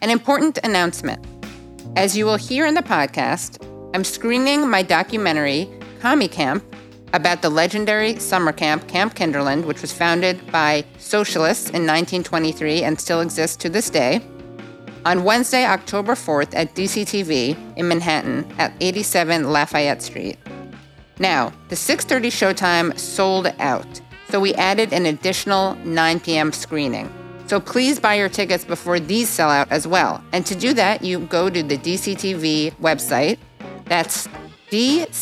[0.00, 1.24] An important announcement.
[1.96, 3.64] As you will hear in the podcast,
[3.94, 5.68] I'm screening my documentary,
[6.00, 6.62] Commie Camp,
[7.14, 13.00] about the legendary summer camp, Camp Kinderland, which was founded by socialists in 1923 and
[13.00, 14.20] still exists to this day,
[15.04, 20.36] on Wednesday, October 4th at DCTV in Manhattan at 87 Lafayette Street.
[21.18, 26.52] Now, the 6:30 showtime sold out, so we added an additional 9 p.m.
[26.52, 27.10] screening.
[27.48, 30.22] So please buy your tickets before these sell out as well.
[30.32, 33.38] And to do that, you go to the DCTV website.
[33.86, 34.28] That's
[34.70, 35.16] dctvny.org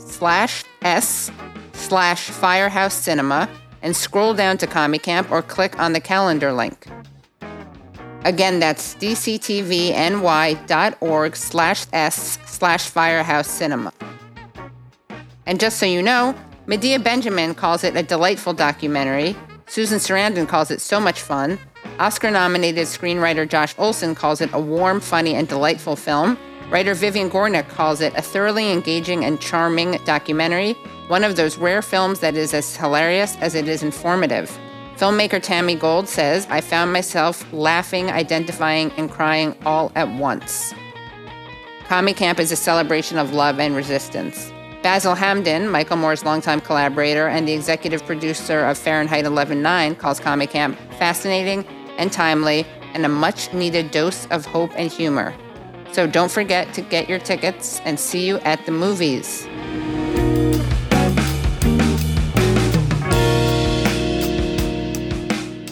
[0.00, 1.30] slash s
[1.74, 3.46] slash firehouse cinema
[3.82, 6.86] and scroll down to Commie Camp or click on the calendar link.
[8.24, 9.76] Again, that's dctvny.org
[11.36, 13.92] slash s slash firehouse cinema.
[15.44, 16.34] And just so you know,
[16.66, 19.36] Medea Benjamin calls it a delightful documentary.
[19.66, 21.58] Susan Sarandon calls it so much fun.
[21.98, 26.38] Oscar nominated screenwriter Josh Olson calls it a warm, funny, and delightful film.
[26.70, 30.72] Writer Vivian Gornick calls it a thoroughly engaging and charming documentary,
[31.08, 34.50] one of those rare films that is as hilarious as it is informative.
[34.96, 40.72] Filmmaker Tammy Gold says, I found myself laughing, identifying, and crying all at once.
[41.88, 44.53] Commie Camp is a celebration of love and resistance.
[44.84, 50.46] Basil Hamden, Michael Moore's longtime collaborator and the executive producer of Fahrenheit 11.9, calls Commie
[50.46, 51.64] Camp fascinating
[51.96, 55.34] and timely and a much needed dose of hope and humor.
[55.92, 59.46] So don't forget to get your tickets and see you at the movies.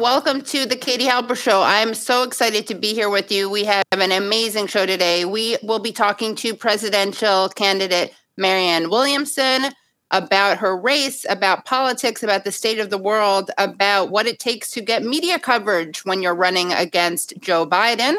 [0.00, 1.62] Welcome to the Katie Halper Show.
[1.62, 3.48] I'm so excited to be here with you.
[3.48, 5.24] We have an amazing show today.
[5.24, 9.72] We will be talking to presidential candidate Marianne Williamson
[10.10, 14.72] about her race, about politics, about the state of the world, about what it takes
[14.72, 18.16] to get media coverage when you're running against Joe Biden.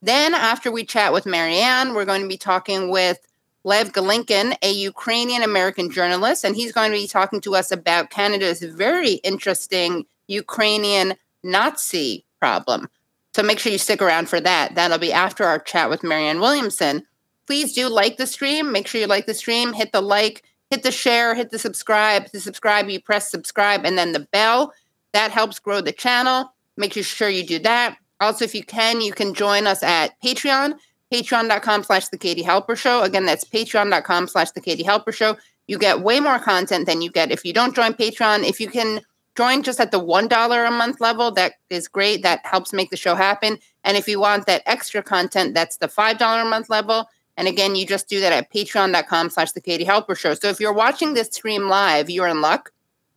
[0.00, 3.18] Then, after we chat with Marianne, we're going to be talking with
[3.64, 8.10] Lev Golinkin, a Ukrainian American journalist, and he's going to be talking to us about
[8.10, 12.88] Canada's very interesting Ukrainian Nazi problem.
[13.34, 14.74] So make sure you stick around for that.
[14.74, 17.02] That'll be after our chat with Marianne Williamson.
[17.46, 18.72] Please do like the stream.
[18.72, 22.26] Make sure you like the stream, hit the like, hit the share, hit the subscribe.
[22.32, 24.72] To subscribe, you press subscribe and then the bell.
[25.12, 26.52] That helps grow the channel.
[26.76, 27.96] Make sure you do that.
[28.20, 30.74] Also, if you can, you can join us at Patreon,
[31.12, 33.02] patreon.com slash the Katie Halper Show.
[33.02, 35.36] Again, that's patreon.com slash the Katie Halper Show.
[35.68, 38.48] You get way more content than you get if you don't join Patreon.
[38.48, 39.00] If you can
[39.36, 42.22] join just at the $1 a month level, that is great.
[42.22, 43.58] That helps make the show happen.
[43.84, 47.08] And if you want that extra content, that's the $5 a month level.
[47.36, 50.34] And again, you just do that at patreon.com slash the Katie Halper Show.
[50.34, 52.72] So if you're watching this stream live, you're in luck.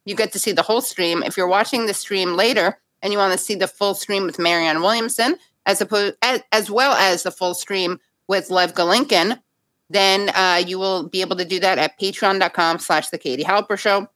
[0.06, 1.24] You get to see the whole stream.
[1.24, 4.40] If you're watching the stream later and you want to see the full stream with
[4.40, 9.40] Marianne Williamson, as opposed as, as well as the full stream with Lev Golinkin,
[9.90, 13.78] then uh, you will be able to do that at patreon.com slash the Katie Halper
[13.78, 14.08] Show.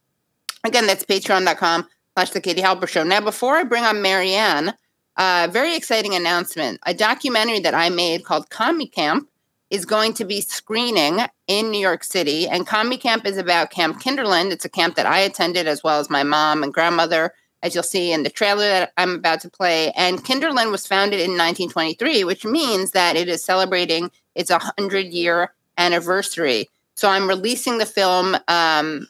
[0.64, 3.04] Again, that's patreon.com slash the Katie Halper Show.
[3.04, 4.74] Now, before I bring on Marianne,
[5.18, 6.80] a uh, very exciting announcement.
[6.86, 9.30] A documentary that I made called Commie Camp
[9.70, 12.48] is going to be screening in New York City.
[12.48, 14.52] And Commie Camp is about Camp Kinderland.
[14.52, 17.84] It's a camp that I attended as well as my mom and grandmother, as you'll
[17.84, 19.92] see in the trailer that I'm about to play.
[19.92, 25.54] And Kinderland was founded in 1923, which means that it is celebrating its 100 year
[25.78, 26.70] anniversary.
[26.96, 29.08] So I'm releasing the film um,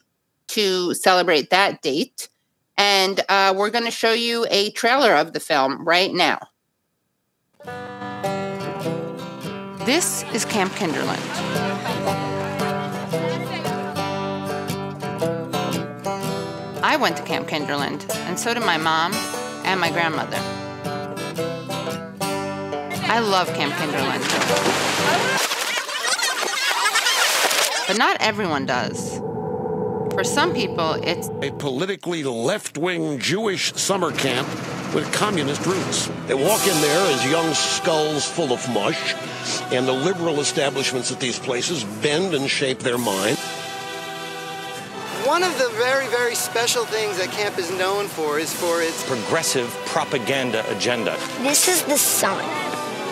[0.49, 2.29] to celebrate that date.
[2.77, 6.39] And uh, we're going to show you a trailer of the film right now.
[9.85, 11.19] This is Camp Kinderland.
[16.81, 19.13] I went to Camp Kinderland, and so did my mom
[19.65, 20.37] and my grandmother.
[23.09, 24.23] I love Camp Kinderland.
[27.87, 29.19] But not everyone does.
[30.13, 34.47] For some people, it's a politically left wing Jewish summer camp
[34.93, 36.07] with communist roots.
[36.27, 39.15] They walk in there as young skulls full of mush,
[39.71, 43.39] and the liberal establishments at these places bend and shape their mind.
[45.25, 49.03] One of the very, very special things that camp is known for is for its
[49.07, 51.17] progressive propaganda agenda.
[51.39, 52.62] This is the sun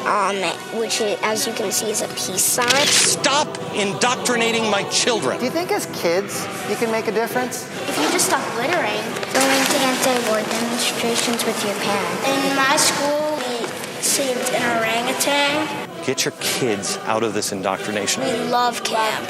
[0.06, 0.38] um,
[0.80, 2.88] which, is, as you can see, is a peace sign.
[2.88, 5.38] Stop indoctrinating my children.
[5.40, 7.70] Do you think as kids you can make a difference?
[7.90, 9.02] If you just stop littering,
[9.34, 12.28] going to anti-war demonstrations with your parents.
[12.28, 13.68] In my school, we
[14.02, 15.88] saved an orangutan.
[16.06, 18.24] Get your kids out of this indoctrination.
[18.24, 19.30] We love camp.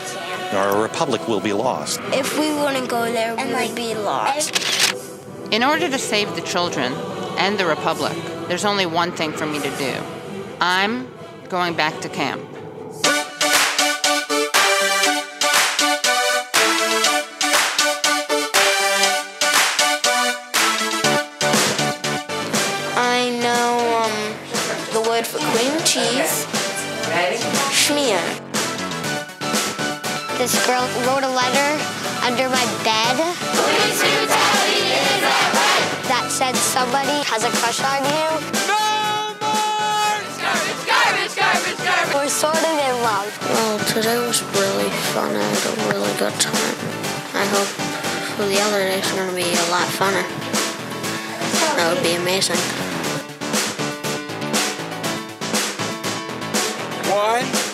[0.54, 2.00] Our republic will be lost.
[2.14, 4.56] If we wouldn't go there, we would be lost.
[5.52, 6.94] In order to save the children
[7.38, 8.16] and the republic,
[8.48, 9.94] there's only one thing for me to do
[10.64, 11.12] I'm
[11.50, 12.40] going back to camp.
[22.96, 24.14] I know um,
[24.94, 26.46] the word for cream cheese.
[27.10, 27.38] Ready?
[27.74, 28.22] Schmear.
[30.38, 31.72] This girl wrote a letter
[32.24, 33.18] under my bed.
[36.06, 38.81] That said somebody has a crush on you.
[42.42, 43.38] Sort of in love.
[43.50, 45.36] Well, today was really fun.
[45.36, 46.76] I had a really good time.
[47.38, 47.70] I hope
[48.34, 50.26] for the other days are going to be a lot funner.
[51.78, 52.58] That would be amazing.
[57.14, 57.71] One,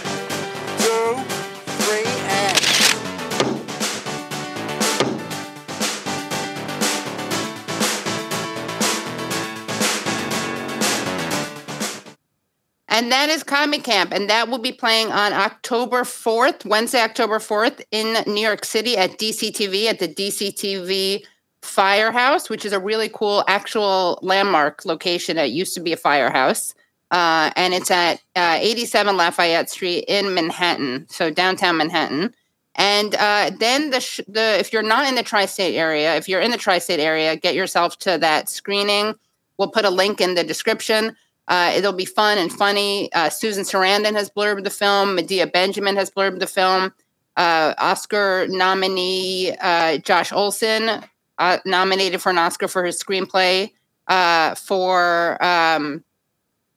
[12.98, 14.12] And that is Commie Camp.
[14.12, 18.98] And that will be playing on October 4th, Wednesday, October 4th, in New York City
[18.98, 21.24] at DCTV, at the DCTV
[21.62, 25.36] Firehouse, which is a really cool actual landmark location.
[25.36, 26.74] that used to be a firehouse.
[27.12, 32.34] Uh, and it's at uh, 87 Lafayette Street in Manhattan, so downtown Manhattan.
[32.74, 36.42] And uh, then the sh- the if you're not in the tri-state area, if you're
[36.42, 39.14] in the tri-state area, get yourself to that screening.
[39.60, 41.16] We'll put a link in the description.
[41.48, 43.12] Uh, it'll be fun and funny.
[43.14, 45.16] Uh, Susan Sarandon has blurbed the film.
[45.16, 46.94] Medea Benjamin has blurbed the film.
[47.38, 51.04] Uh, Oscar nominee uh, Josh Olson
[51.38, 53.72] uh, nominated for an Oscar for his screenplay
[54.08, 56.04] uh, for um,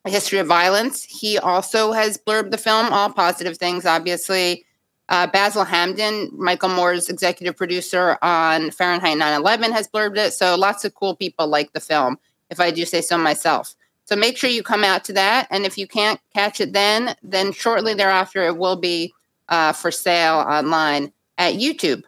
[0.05, 1.03] A History of Violence.
[1.03, 2.93] He also has blurbed the film.
[2.93, 4.67] All positive things, obviously.
[5.09, 10.33] Basil Hamden, Michael Moore's executive producer on Fahrenheit 9/11, has blurbed it.
[10.33, 12.17] So lots of cool people like the film,
[12.49, 13.75] if I do say so myself.
[14.11, 15.47] So make sure you come out to that.
[15.53, 19.13] And if you can't catch it then, then shortly thereafter, it will be
[19.49, 22.03] uh, for sale online at YouTube.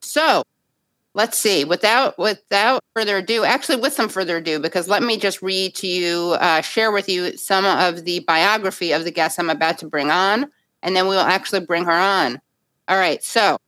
[0.00, 0.44] So
[1.14, 1.64] let's see.
[1.64, 5.88] Without without further ado, actually, with some further ado, because let me just read to
[5.88, 9.86] you, uh, share with you some of the biography of the guest I'm about to
[9.88, 10.52] bring on,
[10.84, 12.40] and then we will actually bring her on.
[12.86, 13.22] All right.
[13.24, 13.58] So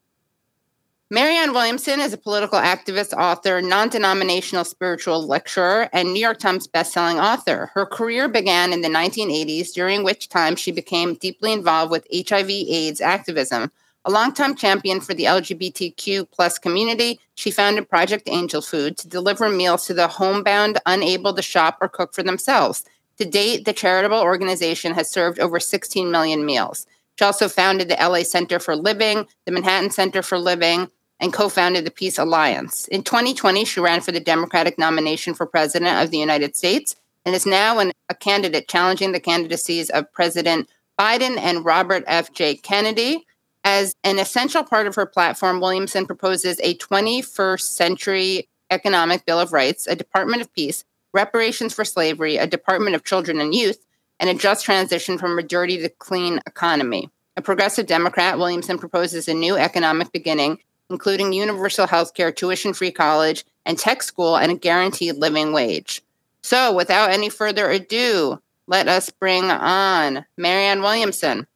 [1.12, 6.68] Marianne Williamson is a political activist, author, non denominational spiritual lecturer, and New York Times
[6.68, 7.72] bestselling author.
[7.74, 13.00] Her career began in the 1980s, during which time she became deeply involved with HIV/AIDS
[13.00, 13.72] activism.
[14.04, 19.48] A longtime champion for the LGBTQ plus community, she founded Project Angel Food to deliver
[19.48, 22.84] meals to the homebound unable to shop or cook for themselves.
[23.18, 26.86] To date, the charitable organization has served over 16 million meals.
[27.18, 30.88] She also founded the LA Center for Living, the Manhattan Center for Living,
[31.20, 32.88] and co founded the Peace Alliance.
[32.88, 37.34] In 2020, she ran for the Democratic nomination for President of the United States and
[37.34, 42.32] is now an, a candidate challenging the candidacies of President Biden and Robert F.
[42.32, 42.56] J.
[42.56, 43.26] Kennedy.
[43.62, 49.52] As an essential part of her platform, Williamson proposes a 21st century economic bill of
[49.52, 53.84] rights, a Department of Peace, reparations for slavery, a Department of Children and Youth,
[54.18, 57.10] and a just transition from a dirty to clean economy.
[57.36, 60.58] A progressive Democrat, Williamson proposes a new economic beginning
[60.90, 66.02] including universal health care, tuition free college, and tech school, and a guaranteed living wage.
[66.42, 71.46] So, without any further ado, let us bring on Marianne Williamson.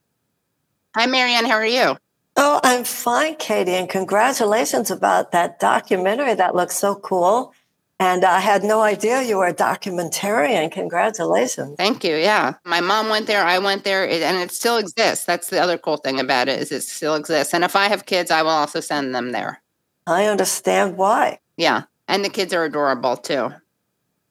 [0.95, 1.47] Hi, Marianne.
[1.47, 1.97] How are you?
[2.37, 6.35] Oh, I'm fine, Katie, and congratulations about that documentary.
[6.35, 7.53] That looks so cool.
[8.01, 10.71] And I had no idea you were a documentarian.
[10.73, 11.77] Congratulations.
[11.77, 12.17] Thank you.
[12.17, 12.55] Yeah.
[12.65, 13.45] My mom went there.
[13.45, 15.25] I went there and it still exists.
[15.25, 17.55] That's the other cool thing about it is it still exists.
[17.55, 19.63] And if I have kids, I will also send them there.
[20.07, 21.39] I understand why.
[21.57, 21.85] Yeah.
[22.09, 23.53] And the kids are adorable too.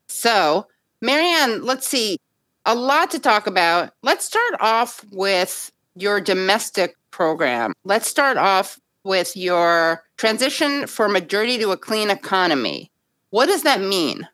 [0.08, 0.68] So,
[1.02, 2.18] Marianne, let's see.
[2.66, 3.94] A lot to talk about.
[4.04, 7.74] Let's start off with your domestic program.
[7.86, 12.90] Let's start off with your transition from a dirty to a clean economy.
[13.34, 14.28] What does that mean?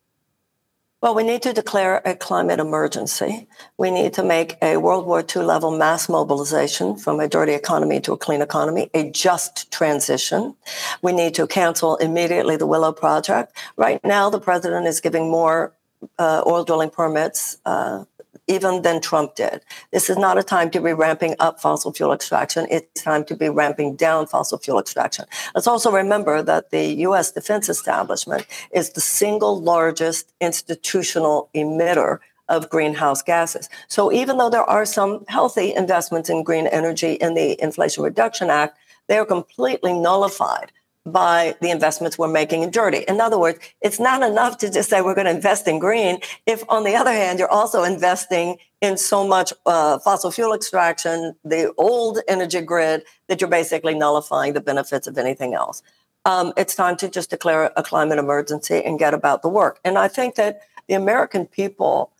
[1.01, 3.47] Well, we need to declare a climate emergency.
[3.77, 8.01] We need to make a World War II level mass mobilization from a dirty economy
[8.01, 10.53] to a clean economy, a just transition.
[11.01, 13.55] We need to cancel immediately the Willow Project.
[13.77, 15.73] Right now, the president is giving more
[16.17, 18.03] uh, oil drilling permits uh,
[18.49, 19.61] even than Trump did.
[19.91, 22.67] This is not a time to be ramping up fossil fuel extraction.
[22.69, 25.25] It's time to be ramping down fossil fuel extraction.
[25.55, 27.31] Let's also remember that the U.S.
[27.31, 33.69] defense establishment is the single largest institutional emitter of greenhouse gases.
[33.87, 38.49] So even though there are some healthy investments in green energy in the Inflation Reduction
[38.49, 38.77] Act,
[39.07, 40.71] they are completely nullified
[41.11, 43.03] by the investments we're making in dirty.
[43.07, 46.19] In other words, it's not enough to just say we're going to invest in green
[46.45, 51.35] if, on the other hand, you're also investing in so much uh, fossil fuel extraction,
[51.43, 55.81] the old energy grid, that you're basically nullifying the benefits of anything else.
[56.25, 59.79] Um, it's time to just declare a climate emergency and get about the work.
[59.83, 62.11] And I think that the American people,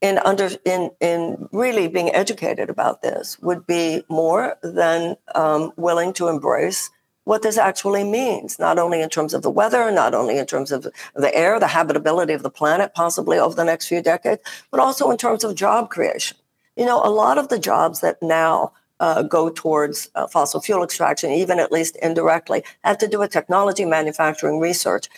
[0.00, 6.12] in under in in really being educated about this, would be more than um, willing
[6.14, 6.90] to embrace
[7.26, 10.70] what this actually means, not only in terms of the weather, not only in terms
[10.70, 14.40] of the air, the habitability of the planet, possibly over the next few decades,
[14.70, 16.36] but also in terms of job creation.
[16.76, 20.84] You know, a lot of the jobs that now uh, go towards uh, fossil fuel
[20.84, 25.08] extraction, even at least indirectly, have to do with technology, manufacturing, research.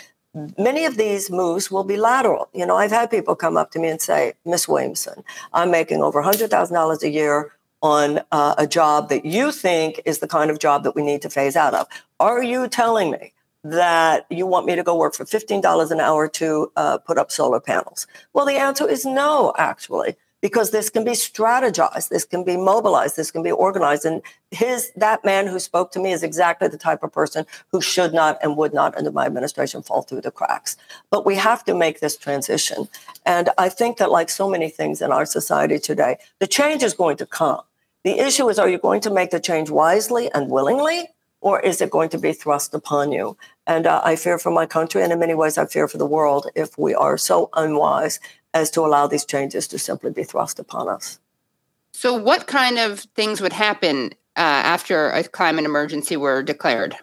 [0.56, 2.48] Many of these moves will be lateral.
[2.54, 6.02] You know, I've had people come up to me and say, Miss Williamson, I'm making
[6.02, 10.58] over $100,000 a year on uh, a job that you think is the kind of
[10.58, 11.87] job that we need to phase out of.
[12.20, 13.32] Are you telling me
[13.64, 17.30] that you want me to go work for $15 an hour to uh, put up
[17.30, 18.06] solar panels?
[18.32, 23.16] Well, the answer is no, actually, because this can be strategized, this can be mobilized,
[23.16, 24.04] this can be organized.
[24.04, 27.80] And his that man who spoke to me is exactly the type of person who
[27.80, 30.76] should not and would not under my administration fall through the cracks.
[31.11, 32.88] But we have to make this transition.
[33.26, 36.94] And I think that like so many things in our society today, the change is
[36.94, 37.62] going to come.
[38.04, 41.08] The issue is are you going to make the change wisely and willingly?
[41.40, 43.36] Or is it going to be thrust upon you?
[43.66, 46.06] And uh, I fear for my country, and in many ways, I fear for the
[46.06, 48.18] world if we are so unwise
[48.52, 51.20] as to allow these changes to simply be thrust upon us.
[51.92, 56.96] So, what kind of things would happen uh, after a climate emergency were declared?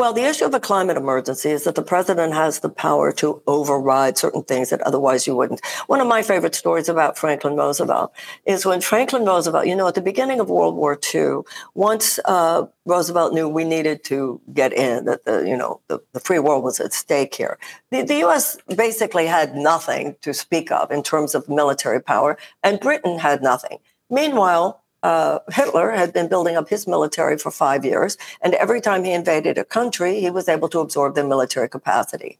[0.00, 3.42] Well, the issue of a climate emergency is that the president has the power to
[3.46, 5.62] override certain things that otherwise you wouldn't.
[5.88, 8.10] One of my favorite stories about Franklin Roosevelt
[8.46, 11.40] is when Franklin Roosevelt, you know, at the beginning of World War II,
[11.74, 16.20] once uh, Roosevelt knew we needed to get in, that the, you know, the, the
[16.20, 17.58] free world was at stake here.
[17.90, 18.56] The, the U.S.
[18.74, 23.80] basically had nothing to speak of in terms of military power, and Britain had nothing.
[24.08, 29.04] Meanwhile, uh, Hitler had been building up his military for five years, and every time
[29.04, 32.38] he invaded a country, he was able to absorb their military capacity.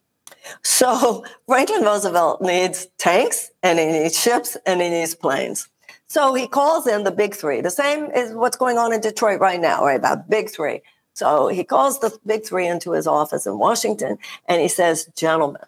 [0.62, 5.68] So Franklin Roosevelt needs tanks, and he needs ships, and he needs planes.
[6.06, 7.60] So he calls in the big three.
[7.60, 10.02] The same is what's going on in Detroit right now, right?
[10.02, 10.82] That big three.
[11.14, 15.62] So he calls the big three into his office in Washington, and he says, "Gentlemen,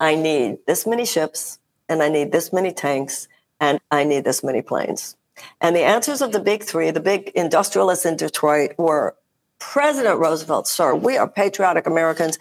[0.00, 3.28] I need this many ships, and I need this many tanks,
[3.60, 5.16] and I need this many planes."
[5.60, 9.14] And the answers of the big three, the big industrialists in Detroit, were
[9.58, 12.38] President Roosevelt, sir, we are patriotic Americans.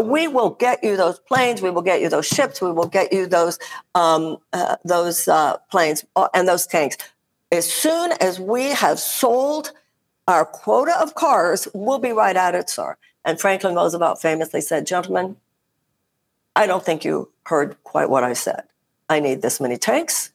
[0.00, 1.60] We will get you those planes.
[1.60, 2.60] We will get you those ships.
[2.60, 3.58] We will get you those
[3.94, 6.96] um, uh, those uh, planes uh, and those tanks.
[7.50, 9.72] As soon as we have sold
[10.28, 12.96] our quota of cars, we'll be right at it, sir.
[13.24, 15.36] And Franklin Roosevelt famously said, "Gentlemen,
[16.54, 18.62] I don't think you heard quite what I said.
[19.08, 20.30] I need this many tanks.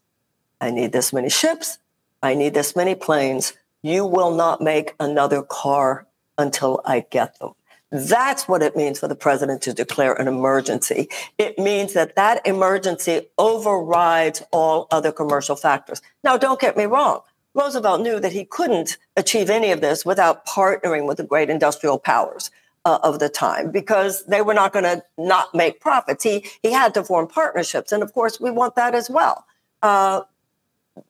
[0.64, 1.78] I need this many ships.
[2.22, 3.52] I need this many planes.
[3.82, 7.52] You will not make another car until I get them.
[7.92, 11.10] That's what it means for the president to declare an emergency.
[11.38, 16.02] It means that that emergency overrides all other commercial factors.
[16.24, 17.20] Now, don't get me wrong.
[17.54, 22.00] Roosevelt knew that he couldn't achieve any of this without partnering with the great industrial
[22.00, 22.52] powers.
[22.86, 26.22] Uh, of the time because they were not going to not make profits.
[26.22, 29.46] He he had to form partnerships, and of course we want that as well.
[29.82, 30.24] Uh,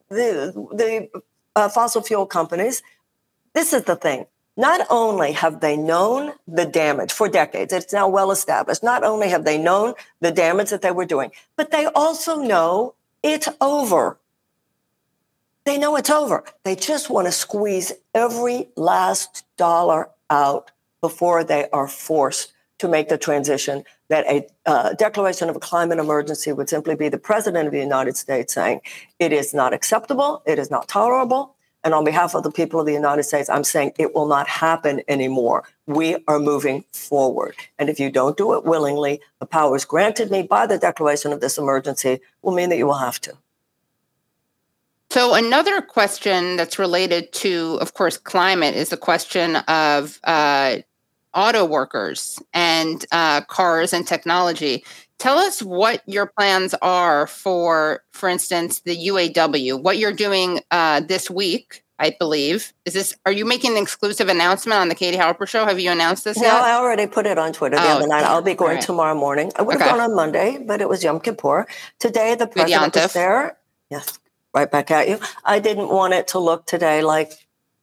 [0.10, 1.10] the, the
[1.56, 2.82] uh, fossil fuel companies,
[3.54, 4.26] this is the thing.
[4.56, 8.84] Not only have they known the damage for decades, it's now well established.
[8.84, 12.94] Not only have they known the damage that they were doing, but they also know
[13.24, 14.20] it's over.
[15.66, 16.44] They know it's over.
[16.64, 20.72] They just want to squeeze every last dollar out
[21.02, 22.53] before they are forced
[22.84, 27.10] to make the transition that a uh, declaration of a climate emergency would simply be
[27.10, 28.82] the president of the United States saying
[29.20, 32.86] it is not acceptable, it is not tolerable And on behalf of the people of
[32.86, 35.64] the United States, I'm saying it will not happen anymore.
[35.86, 37.56] We are moving forward.
[37.78, 41.42] And if you don't do it willingly, the powers granted me by the declaration of
[41.42, 43.34] this emergency will mean that you will have to.
[45.10, 50.78] So, another question that's related to, of course, climate is the question of uh,
[51.34, 54.84] auto workers and uh, cars and technology.
[55.20, 59.82] Tell us what your plans are for, for instance, the UAW.
[59.82, 62.74] What you're doing uh, this week, I believe.
[62.86, 63.16] Is this?
[63.26, 65.66] Are you making an exclusive announcement on the Katie Halper Show?
[65.66, 66.54] Have you announced this no, yet?
[66.54, 68.26] I already put it on Twitter the oh, other night.
[68.26, 68.84] I'll be going right.
[68.84, 69.52] tomorrow morning.
[69.56, 69.92] I would have okay.
[69.92, 71.68] gone on Monday, but it was Yom Kippur.
[72.00, 73.58] Today, the president is there.
[73.90, 74.20] Yes,
[74.54, 75.20] right back at you.
[75.46, 77.32] I didn't want it to look today like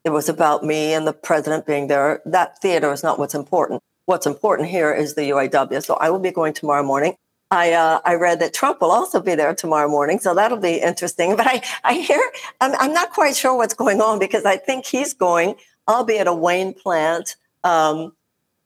[0.05, 2.23] it was about me and the president being there.
[2.25, 3.83] That theater is not what's important.
[4.07, 5.83] What's important here is the UAW.
[5.85, 7.15] So I will be going tomorrow morning.
[7.51, 10.77] I uh, I read that Trump will also be there tomorrow morning, so that'll be
[10.81, 11.37] interesting.
[11.37, 12.23] But I I hear
[12.61, 15.57] I'm, I'm not quite sure what's going on because I think he's going.
[15.87, 18.13] I'll be at a Wayne plant, um,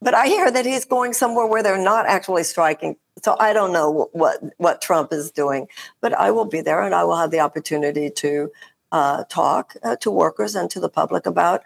[0.02, 3.72] but I hear that he's going somewhere where they're not actually striking so I don't
[3.72, 5.68] know what what Trump is doing,
[6.00, 8.50] but I will be there and I will have the opportunity to
[8.94, 11.64] uh, talk uh, to workers and to the public about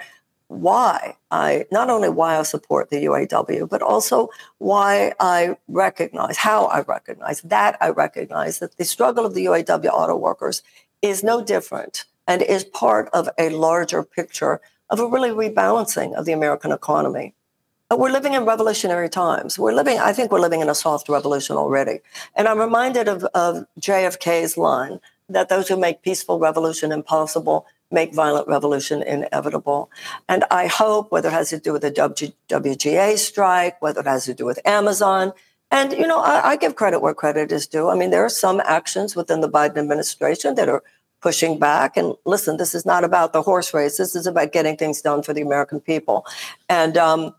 [0.49, 6.65] why I not only why I support the UAW, but also why I recognize how
[6.65, 10.63] I recognize that I recognize that the struggle of the UAW auto workers
[11.03, 16.25] is no different and is part of a larger picture of a really rebalancing of
[16.25, 17.35] the American economy
[17.97, 19.59] we're living in revolutionary times.
[19.59, 22.01] We're living, I think we're living in a soft revolution already.
[22.35, 28.15] And I'm reminded of, of JFK's line that those who make peaceful revolution impossible make
[28.15, 29.91] violent revolution inevitable.
[30.29, 34.27] And I hope, whether it has to do with the WGA strike, whether it has
[34.27, 35.33] to do with Amazon,
[35.71, 37.89] and, you know, I, I give credit where credit is due.
[37.89, 40.83] I mean, there are some actions within the Biden administration that are
[41.21, 41.97] pushing back.
[41.97, 43.97] And listen, this is not about the horse race.
[43.97, 46.25] This is about getting things done for the American people.
[46.69, 47.35] And um,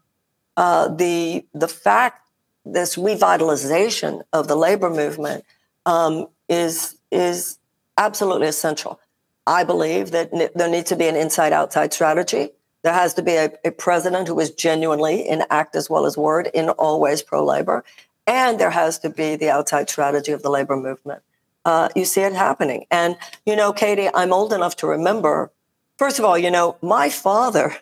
[0.57, 2.27] uh, the the fact
[2.65, 5.45] this revitalization of the labor movement
[5.85, 7.58] um, is is
[7.99, 8.99] absolutely essential.
[9.45, 12.49] I believe that n- there needs to be an inside outside strategy.
[12.81, 16.17] There has to be a, a president who is genuinely in act as well as
[16.17, 17.83] word in always pro labor,
[18.25, 21.21] and there has to be the outside strategy of the labor movement.
[21.65, 25.51] Uh, you see it happening, and you know, Katie, I'm old enough to remember.
[25.97, 27.75] First of all, you know, my father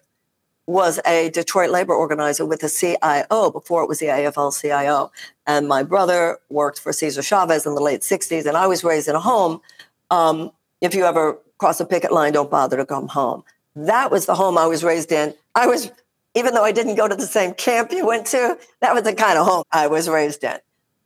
[0.67, 5.11] was a Detroit labor organizer with the CIO before it was the AFL CIO.
[5.47, 8.45] And my brother worked for Cesar Chavez in the late 60s.
[8.45, 9.61] And I was raised in a home.
[10.09, 13.43] Um, if you ever cross a picket line, don't bother to come home.
[13.75, 15.33] That was the home I was raised in.
[15.55, 15.91] I was,
[16.35, 19.13] even though I didn't go to the same camp you went to, that was the
[19.13, 20.57] kind of home I was raised in.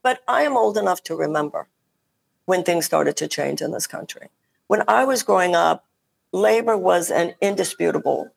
[0.02, 1.68] But I am old enough to remember
[2.44, 4.28] when things started to change in this country.
[4.66, 5.84] When I was growing up,
[6.32, 8.32] labor was an indisputable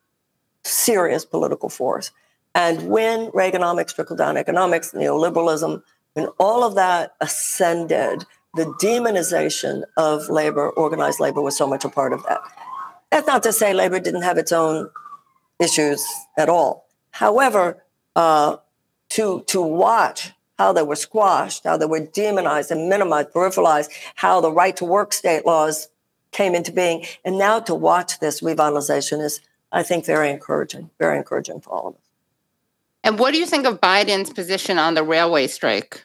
[0.65, 2.11] serious political force.
[2.53, 8.25] And when Reaganomics, trickle down economics, neoliberalism, when all of that ascended,
[8.55, 12.41] the demonization of labor, organized labor, was so much a part of that.
[13.11, 14.89] That's not to say labor didn't have its own
[15.59, 16.05] issues
[16.37, 16.87] at all.
[17.11, 17.83] However,
[18.15, 18.57] uh,
[19.09, 24.41] to to watch how they were squashed, how they were demonized and minimized, peripheralized, how
[24.41, 25.89] the right to work state laws
[26.31, 29.41] came into being, and now to watch this revitalization is
[29.71, 32.01] I think very encouraging, very encouraging for all of us.
[33.03, 36.03] And what do you think of Biden's position on the railway strike?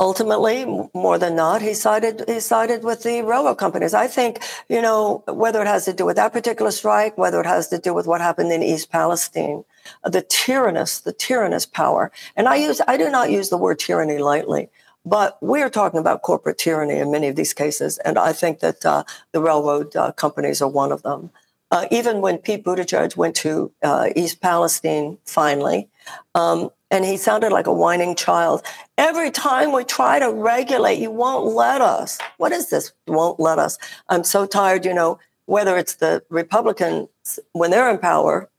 [0.00, 3.94] Ultimately, more than not, he sided he sided with the railroad companies.
[3.94, 7.46] I think you know whether it has to do with that particular strike, whether it
[7.46, 9.64] has to do with what happened in East Palestine,
[10.04, 12.12] the tyrannous, the tyrannous power.
[12.36, 14.70] And I use I do not use the word tyranny lightly.
[15.04, 18.60] But we are talking about corporate tyranny in many of these cases, and I think
[18.60, 21.30] that uh, the railroad uh, companies are one of them.
[21.70, 25.88] Uh, even when Pete Buttigieg went to uh, East Palestine finally,
[26.34, 28.62] um, and he sounded like a whining child.
[28.96, 32.18] Every time we try to regulate, you won't let us.
[32.38, 32.92] What is this?
[33.06, 33.78] Won't let us.
[34.08, 37.08] I'm so tired, you know, whether it's the Republicans,
[37.52, 38.50] when they're in power,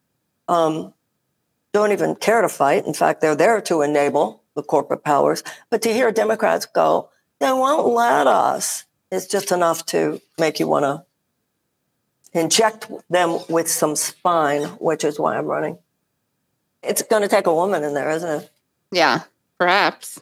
[0.47, 0.93] um,
[1.71, 2.85] don't even care to fight.
[2.85, 5.43] In fact, they're there to enable the corporate powers.
[5.69, 10.67] But to hear Democrats go, they won't let us, is just enough to make you
[10.67, 11.05] want to
[12.39, 15.77] inject them with some spine, which is why I'm running.
[16.83, 18.49] It's going to take a woman in there, isn't it?
[18.91, 19.23] Yeah,
[19.57, 20.21] perhaps.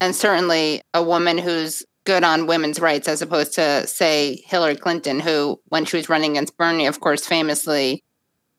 [0.00, 5.20] And certainly a woman who's good on women's rights as opposed to, say, Hillary Clinton,
[5.20, 8.02] who, when she was running against Bernie, of course, famously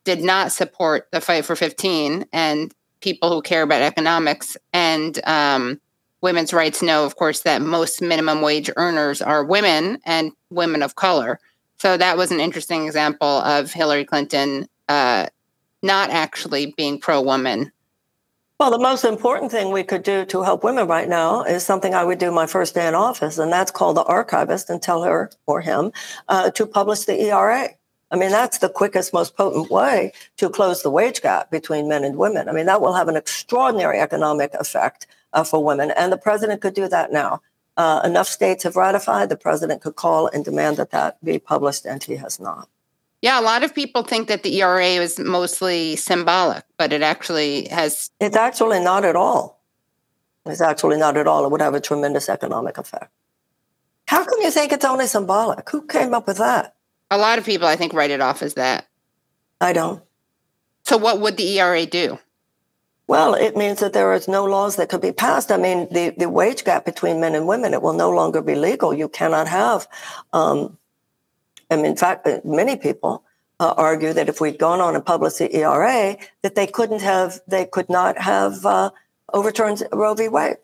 [0.06, 5.79] did not support the fight for 15 and people who care about economics and um,
[6.21, 10.95] women's rights know, of course, that most minimum wage earners are women and women of
[10.95, 11.39] color.
[11.79, 15.27] So that was an interesting example of Hillary Clinton uh,
[15.84, 17.72] not actually being pro woman.
[18.60, 21.93] Well, the most important thing we could do to help women right now is something
[21.93, 25.04] I would do my first day in office, and that's call the archivist and tell
[25.04, 25.91] her or him
[26.30, 27.69] uh, to publish the ERA.
[28.10, 32.04] I mean, that's the quickest, most potent way to close the wage gap between men
[32.04, 32.48] and women.
[32.48, 36.62] I mean, that will have an extraordinary economic effect uh, for women, and the president
[36.62, 37.41] could do that now.
[37.76, 39.30] Uh, enough states have ratified.
[39.30, 42.69] The president could call and demand that that be published, and he has not.
[43.24, 47.70] Yeah, a lot of people think that the ERA is mostly symbolic, but it actually
[47.70, 48.12] has.
[48.20, 49.62] It's actually not at all.
[50.46, 51.46] It's actually not at all.
[51.46, 53.14] It would have a tremendous economic effect.
[54.08, 55.70] How come you think it's only symbolic?
[55.70, 56.76] Who came up with that?
[57.10, 58.90] A lot of people, I think, write it off as that.
[59.62, 60.04] I don't.
[60.84, 62.20] So, what would the ERA do?
[63.08, 65.50] Well, it means that there is no laws that could be passed.
[65.50, 68.56] I mean, the, the wage gap between men and women, it will no longer be
[68.56, 68.94] legal.
[68.94, 69.88] You cannot have
[70.34, 70.78] um,
[71.69, 73.23] and in fact, uh, many people
[73.60, 77.65] uh, argue that if we'd gone on published the ERA, that they couldn't have, they
[77.65, 78.91] could not have uh,
[79.34, 80.28] overturned Roe v.
[80.28, 80.58] Wade.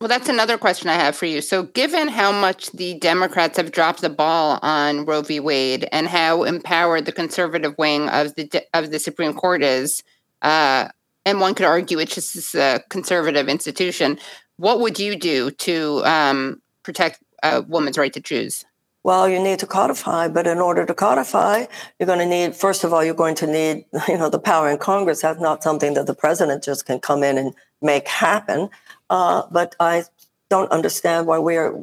[0.00, 1.40] Well, that's another question I have for you.
[1.40, 5.40] So, given how much the Democrats have dropped the ball on Roe v.
[5.40, 10.04] Wade and how empowered the conservative wing of the of the Supreme Court is,
[10.42, 10.88] uh,
[11.26, 14.20] and one could argue it's just a conservative institution,
[14.56, 18.64] what would you do to um, protect a woman's right to choose?
[19.04, 21.66] Well, you need to codify, but in order to codify,
[21.98, 24.68] you're going to need, first of all, you're going to need, you know, the power
[24.68, 25.22] in Congress.
[25.22, 28.68] That's not something that the president just can come in and make happen.
[29.08, 30.04] Uh, but I
[30.50, 31.74] don't understand why we are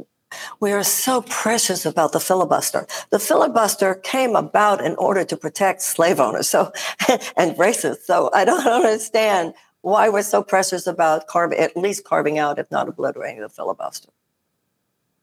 [0.59, 2.87] we are so precious about the filibuster.
[3.09, 6.73] The filibuster came about in order to protect slave owners, so
[7.37, 8.03] and racists.
[8.03, 12.69] So I don't understand why we're so precious about carving, at least carving out, if
[12.71, 14.09] not obliterating, the filibuster.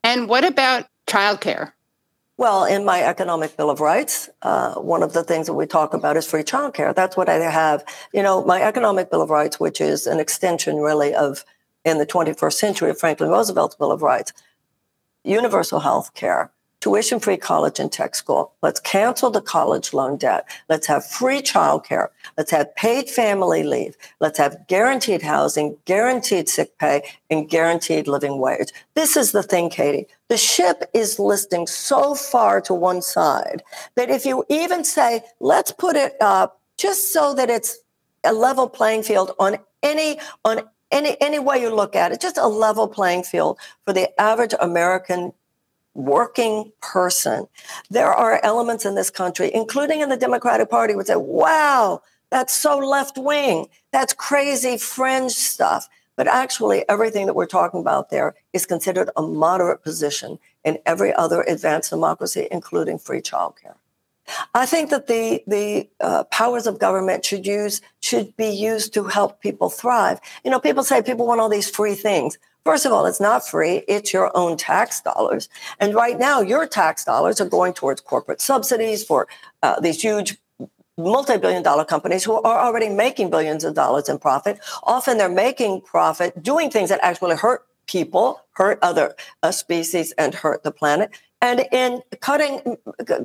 [0.05, 1.73] And what about childcare?
[2.39, 5.93] Well, in my Economic Bill of Rights, uh, one of the things that we talk
[5.93, 6.95] about is free childcare.
[6.95, 7.85] That's what I have.
[8.13, 11.45] You know, my Economic Bill of Rights, which is an extension really of
[11.85, 14.33] in the 21st century of Franklin Roosevelt's Bill of Rights,
[15.25, 16.51] universal health care,
[16.83, 18.53] tuition free college and tech school.
[18.61, 20.45] Let's cancel the college loan debt.
[20.69, 22.09] Let's have free childcare.
[22.37, 23.97] Let's have paid family leave.
[24.19, 28.73] Let's have guaranteed housing, guaranteed sick pay, and guaranteed living wage.
[28.95, 30.09] This is the thing, Katie.
[30.29, 33.63] The ship is listing so far to one side
[33.95, 37.79] that if you even say, let's put it up just so that it's
[38.25, 42.39] a level playing field on any, on any, any way you look at it, just
[42.39, 45.33] a level playing field for the average American
[45.95, 47.47] working person.
[47.91, 52.55] There are elements in this country, including in the Democratic Party, would say, wow, that's
[52.55, 53.67] so left wing.
[53.93, 55.89] That's crazy fringe stuff.
[56.17, 61.13] But actually, everything that we're talking about there is considered a moderate position in every
[61.13, 63.77] other advanced democracy, including free childcare.
[64.55, 69.05] I think that the the uh, powers of government should use should be used to
[69.05, 70.21] help people thrive.
[70.45, 72.39] You know, people say people want all these free things.
[72.65, 73.83] First of all, it's not free.
[73.89, 75.49] It's your own tax dollars.
[75.81, 79.27] And right now, your tax dollars are going towards corporate subsidies for
[79.63, 80.39] uh, these huge
[80.97, 84.61] multi-billion dollar companies who are already making billions of dollars in profit.
[84.85, 90.35] Often they're making profit doing things that actually hurt people, hurt other uh, species, and
[90.35, 91.11] hurt the planet.
[91.41, 92.77] And in cutting,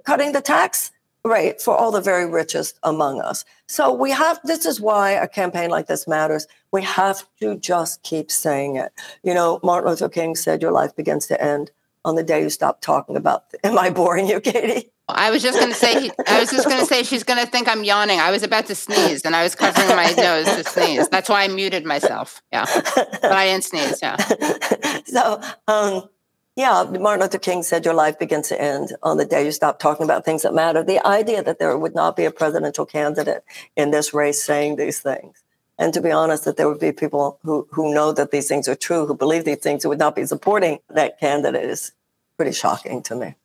[0.03, 0.91] cutting the tax
[1.27, 3.45] rate for all the very richest among us.
[3.67, 6.47] So we have, this is why a campaign like this matters.
[6.71, 8.91] We have to just keep saying it.
[9.23, 11.71] You know, Martin Luther King said, Your life begins to end
[12.05, 13.43] on the day you stop talking about.
[13.63, 14.91] Am I boring you, Katie?
[15.09, 17.49] I was just going to say, I was just going to say, she's going to
[17.49, 18.19] think I'm yawning.
[18.19, 21.07] I was about to sneeze and I was covering my nose to sneeze.
[21.07, 22.41] That's why I muted myself.
[22.51, 22.65] Yeah.
[22.95, 23.99] But I didn't sneeze.
[24.01, 24.17] Yeah.
[25.07, 26.09] So, um,
[26.57, 29.77] yeah, Martin Luther King said your life begins to end on the day you stop
[29.77, 30.83] talking about things that matter.
[30.83, 33.43] The idea that there would not be a presidential candidate
[33.75, 35.43] in this race saying these things.
[35.77, 38.67] And to be honest, that there would be people who, who know that these things
[38.67, 41.91] are true, who believe these things, who would not be supporting that candidate is
[42.37, 43.35] pretty shocking to me.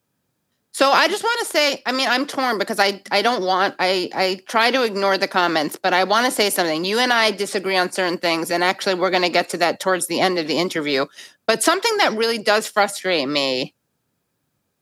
[0.74, 3.74] So I just want to say, I mean, I'm torn because I, I don't want,
[3.78, 6.86] I, I try to ignore the comments, but I want to say something.
[6.86, 9.80] You and I disagree on certain things, and actually, we're going to get to that
[9.80, 11.04] towards the end of the interview.
[11.46, 13.74] But something that really does frustrate me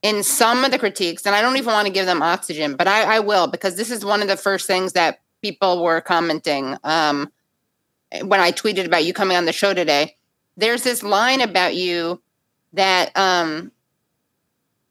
[0.03, 2.88] in some of the critiques, and I don't even want to give them oxygen, but
[2.88, 6.77] I, I will because this is one of the first things that people were commenting
[6.85, 7.31] um,
[8.23, 10.16] when I tweeted about you coming on the show today.
[10.57, 12.23] There's this line about you
[12.73, 13.73] that um,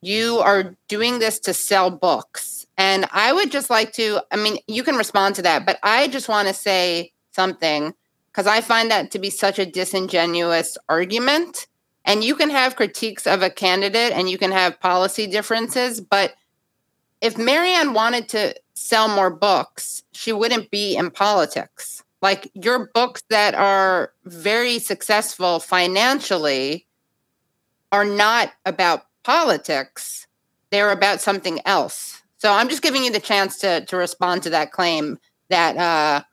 [0.01, 2.67] you are doing this to sell books.
[2.77, 6.07] And I would just like to, I mean, you can respond to that, but I
[6.07, 7.93] just want to say something
[8.39, 11.67] because I find that to be such a disingenuous argument.
[12.05, 16.35] And you can have critiques of a candidate and you can have policy differences, but
[17.19, 22.01] if Marianne wanted to sell more books, she wouldn't be in politics.
[22.21, 26.87] Like your books that are very successful financially
[27.91, 30.27] are not about politics,
[30.69, 32.23] they're about something else.
[32.37, 36.23] So I'm just giving you the chance to to respond to that claim that uh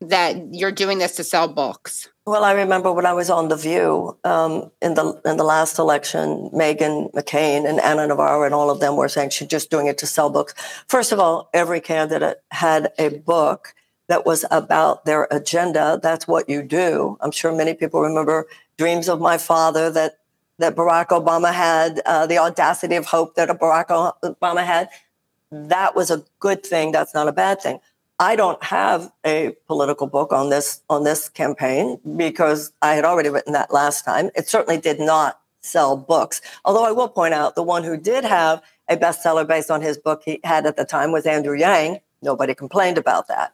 [0.00, 2.08] that you're doing this to sell books.
[2.26, 5.78] Well, I remember when I was on The View um, in the in the last
[5.78, 9.86] election, Meghan McCain and Ana Navarro and all of them were saying she's just doing
[9.86, 10.54] it to sell books.
[10.88, 13.74] First of all, every candidate had a book
[14.08, 15.98] that was about their agenda.
[16.02, 17.16] That's what you do.
[17.20, 20.18] I'm sure many people remember Dreams of My Father that
[20.58, 24.90] that Barack Obama had, uh, the audacity of hope that Barack Obama had.
[25.50, 26.92] That was a good thing.
[26.92, 27.80] That's not a bad thing.
[28.20, 33.28] I don't have a political book on this on this campaign because I had already
[33.28, 34.30] written that last time.
[34.34, 36.40] It certainly did not sell books.
[36.64, 39.98] Although I will point out the one who did have a bestseller based on his
[39.98, 42.00] book he had at the time was Andrew Yang.
[42.20, 43.52] Nobody complained about that.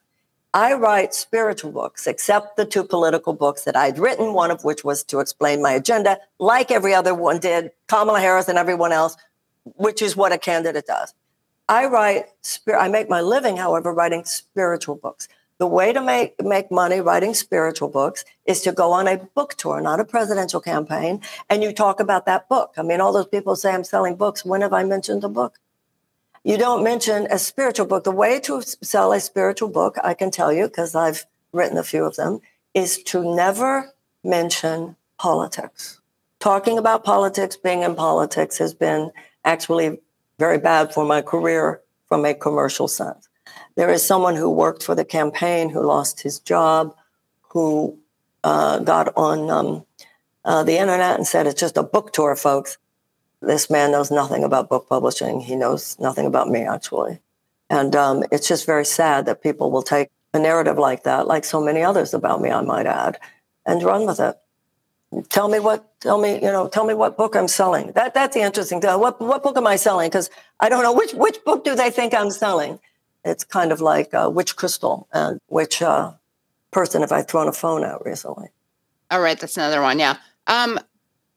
[0.54, 4.84] I write spiritual books, except the two political books that I'd written, one of which
[4.84, 9.16] was to explain my agenda, like every other one did, Kamala Harris and everyone else,
[9.64, 11.12] which is what a candidate does.
[11.68, 12.26] I write,
[12.68, 15.28] I make my living, however, writing spiritual books.
[15.58, 19.54] The way to make, make money writing spiritual books is to go on a book
[19.54, 22.74] tour, not a presidential campaign, and you talk about that book.
[22.76, 24.44] I mean, all those people say I'm selling books.
[24.44, 25.58] When have I mentioned a book?
[26.42, 28.04] You don't mention a spiritual book.
[28.04, 31.84] The way to sell a spiritual book, I can tell you, because I've written a
[31.84, 32.40] few of them,
[32.74, 36.00] is to never mention politics.
[36.40, 39.12] Talking about politics, being in politics has been
[39.44, 40.00] actually
[40.38, 43.28] very bad for my career from a commercial sense.
[43.76, 46.94] There is someone who worked for the campaign who lost his job,
[47.40, 47.98] who
[48.42, 49.84] uh, got on um,
[50.44, 52.78] uh, the internet and said, It's just a book tour, folks.
[53.40, 55.40] This man knows nothing about book publishing.
[55.40, 57.20] He knows nothing about me, actually.
[57.68, 61.44] And um, it's just very sad that people will take a narrative like that, like
[61.44, 63.18] so many others about me, I might add,
[63.66, 64.36] and run with it
[65.22, 67.92] tell me what tell me you know tell me what book i'm selling.
[67.92, 68.98] That that's the interesting thing.
[68.98, 70.08] What what book am i selling?
[70.08, 72.80] Because i don't know which which book do they think i'm selling.
[73.24, 76.12] It's kind of like uh, which crystal and which uh,
[76.70, 78.48] person have i thrown a phone out recently?
[79.10, 80.16] All right that's another one yeah.
[80.46, 80.78] Um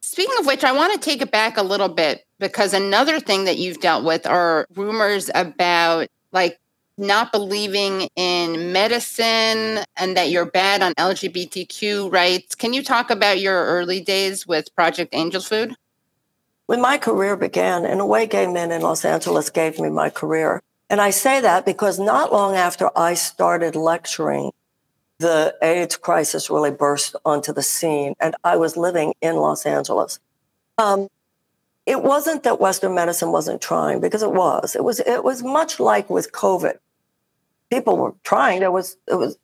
[0.01, 3.45] speaking of which i want to take it back a little bit because another thing
[3.45, 6.59] that you've dealt with are rumors about like
[6.97, 12.55] not believing in medicine and that you're bad on LGBTQ rights.
[12.55, 15.75] Can you talk about your early days with Project Angel Food?
[16.65, 20.09] When my career began, in a way, gay men in Los Angeles gave me my
[20.09, 20.61] career.
[20.89, 24.51] And I say that because not long after I started lecturing,
[25.19, 30.19] the AIDS crisis really burst onto the scene, and I was living in Los Angeles.
[30.77, 31.07] Um,
[31.85, 34.75] it wasn't that Western medicine wasn't trying, because it was.
[34.75, 34.99] It was.
[34.99, 36.77] It was much like with COVID
[37.69, 38.59] people were trying.
[38.59, 39.37] There was, it was,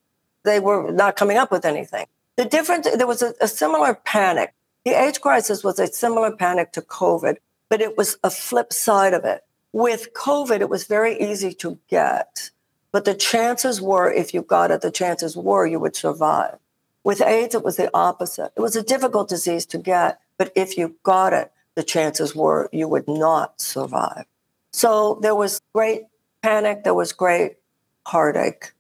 [0.44, 2.06] they were not coming up with anything.
[2.36, 4.54] The difference, there was a, a similar panic.
[4.86, 7.38] The AIDS crisis was a similar panic to COVID,
[7.70, 9.44] but it was a flip side of it.
[9.72, 12.52] With COVID, it was very easy to get,
[12.92, 16.58] but the chances were, if you got it, the chances were you would survive.
[17.04, 18.52] With AIDS, it was the opposite.
[18.56, 22.70] It was a difficult disease to get, but if you got it, the chances were
[22.72, 24.26] you would not survive.
[24.72, 26.04] So there was great
[26.42, 27.58] panic, there was great
[28.06, 28.74] heartache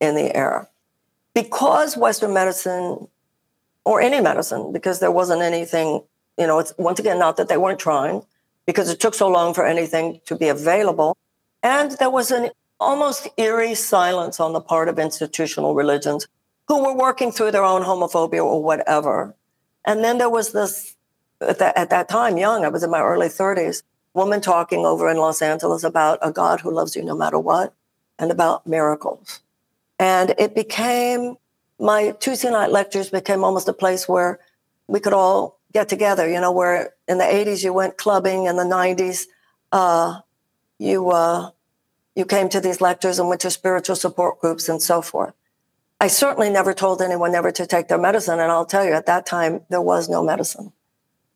[0.00, 0.68] in the air.
[1.34, 3.08] Because Western medicine,
[3.84, 6.02] or any medicine, because there wasn't anything,
[6.36, 8.22] you know, it's once again not that they weren't trying,
[8.66, 11.16] because it took so long for anything to be available.
[11.62, 16.26] And there was an almost eerie silence on the part of institutional religions
[16.68, 19.34] who were working through their own homophobia or whatever.
[19.84, 20.96] And then there was this,
[21.40, 25.08] at that, at that time, young, I was in my early 30s, woman talking over
[25.08, 27.74] in Los Angeles about a God who loves you no matter what
[28.18, 29.40] and about miracles.
[29.98, 31.36] And it became,
[31.78, 34.38] my Tuesday night lectures became almost a place where
[34.86, 38.56] we could all get together, you know, where in the 80s you went clubbing, in
[38.56, 39.26] the 90s
[39.72, 40.20] uh,
[40.78, 41.50] you, uh,
[42.14, 45.34] you came to these lectures and went to spiritual support groups and so forth.
[46.00, 48.38] I certainly never told anyone never to take their medicine.
[48.38, 50.72] And I'll tell you, at that time, there was no medicine.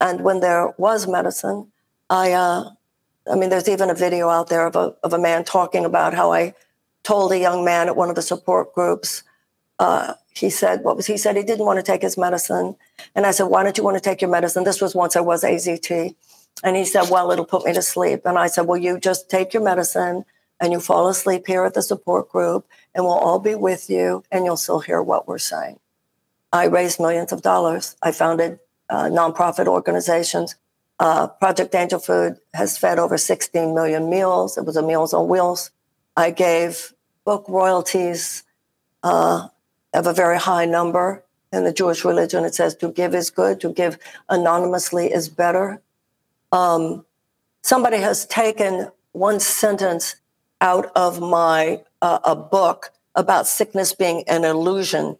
[0.00, 1.72] And when there was medicine,
[2.08, 2.70] I, uh,
[3.30, 6.14] I mean, there's even a video out there of a, of a man talking about
[6.14, 6.54] how I
[7.02, 9.22] told a young man at one of the support groups,
[9.78, 11.36] uh, he said, what was he said?
[11.36, 12.76] He didn't want to take his medicine.
[13.14, 14.64] And I said, why don't you want to take your medicine?
[14.64, 16.14] This was once I was AZT.
[16.64, 18.22] And he said, well, it'll put me to sleep.
[18.24, 20.24] And I said, well, you just take your medicine
[20.60, 24.22] and you fall asleep here at the support group and we'll all be with you
[24.30, 25.78] and you'll still hear what we're saying.
[26.52, 27.96] I raised millions of dollars.
[28.02, 30.54] I founded uh, nonprofit organizations.
[31.00, 34.56] Uh, Project Angel Food has fed over 16 million meals.
[34.56, 35.70] It was a Meals on Wheels.
[36.16, 36.94] I gave
[37.24, 38.44] book royalties
[39.02, 39.48] uh,
[39.92, 41.24] of a very high number.
[41.52, 43.98] In the Jewish religion, it says to give is good, to give
[44.30, 45.82] anonymously is better.
[46.50, 47.04] Um,
[47.62, 50.16] somebody has taken one sentence
[50.62, 55.18] out of my uh, a book about sickness being an illusion.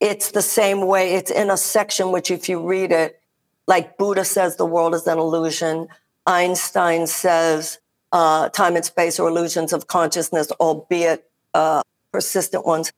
[0.00, 1.12] It's the same way.
[1.14, 3.20] It's in a section which, if you read it,
[3.66, 5.88] like Buddha says, the world is an illusion.
[6.26, 7.78] Einstein says
[8.12, 12.92] uh, time and space or illusions of consciousness, albeit uh, persistent ones.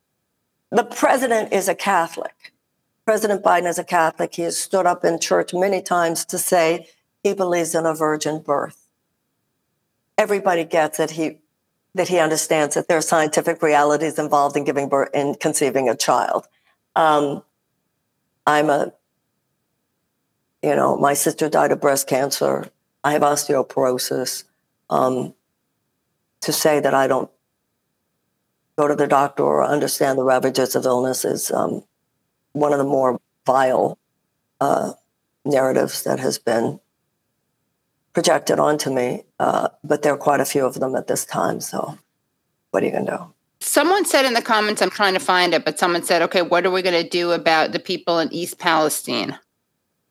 [0.70, 2.52] The president is a Catholic.
[3.04, 4.34] President Biden is a Catholic.
[4.34, 6.88] He has stood up in church many times to say
[7.22, 8.86] he believes in a virgin birth.
[10.16, 11.12] Everybody gets it.
[11.12, 11.38] He
[11.94, 15.96] that he understands that there are scientific realities involved in giving birth in conceiving a
[15.96, 16.48] child.
[16.96, 17.42] Um,
[18.46, 18.92] I'm a,
[20.62, 22.70] you know, my sister died of breast cancer.
[23.04, 24.44] I have osteoporosis.
[24.90, 25.34] Um,
[26.42, 27.30] to say that I don't
[28.76, 31.84] go to the doctor or understand the ravages of illness is um,
[32.52, 33.98] one of the more vile
[34.60, 34.92] uh,
[35.44, 36.80] narratives that has been
[38.12, 39.24] projected onto me.
[39.38, 41.60] Uh, but there are quite a few of them at this time.
[41.60, 41.98] So,
[42.70, 43.34] what are you going to do?
[43.60, 46.66] Someone said in the comments, I'm trying to find it, but someone said, okay, what
[46.66, 49.38] are we going to do about the people in East Palestine?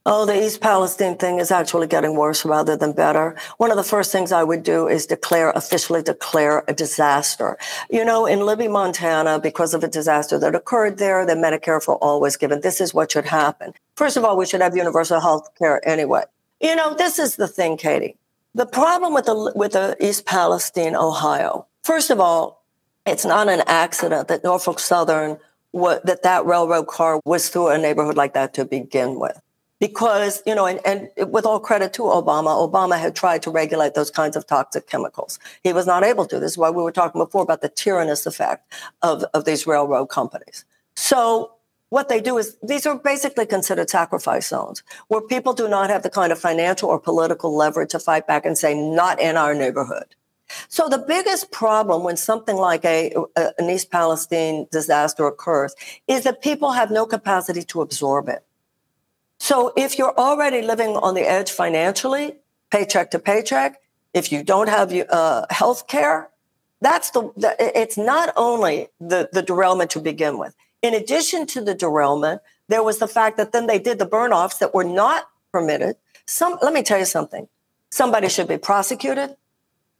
[0.04, 3.36] Oh, the East Palestine thing is actually getting worse rather than better.
[3.58, 7.56] One of the first things I would do is declare, officially declare a disaster.
[7.88, 11.98] You know, in Libby, Montana, because of a disaster that occurred there, the Medicare for
[11.98, 12.62] all was given.
[12.62, 13.74] This is what should happen.
[13.96, 16.24] First of all, we should have universal health care anyway.
[16.60, 18.18] You know, this is the thing, Katie.
[18.56, 22.64] The problem with the, with the East Palestine, Ohio, first of all,
[23.06, 25.38] it's not an accident that Norfolk Southern,
[25.76, 29.40] that that railroad car was through a neighborhood like that to begin with
[29.82, 33.96] because you know and, and with all credit to obama obama had tried to regulate
[33.96, 35.40] those kinds of toxic chemicals.
[35.64, 36.40] He was not able to.
[36.40, 40.06] This is why we were talking before about the tyrannous effect of, of these railroad
[40.06, 40.64] companies.
[40.96, 41.56] So
[41.90, 46.04] what they do is these are basically considered sacrifice zones where people do not have
[46.04, 49.54] the kind of financial or political leverage to fight back and say not in our
[49.54, 50.16] neighborhood.
[50.68, 55.74] So the biggest problem when something like a, a, an East Palestine disaster occurs
[56.08, 58.46] is that people have no capacity to absorb it.
[59.42, 62.36] So if you're already living on the edge financially,
[62.70, 63.82] paycheck to paycheck,
[64.14, 66.30] if you don't have uh, health care,
[66.80, 70.54] that's the, the, it's not only the, the derailment to begin with.
[70.84, 74.32] In addition to the derailment, there was the fact that then they did the burn
[74.32, 75.96] offs that were not permitted.
[76.28, 77.48] Some, let me tell you something.
[77.90, 79.38] Somebody should be prosecuted.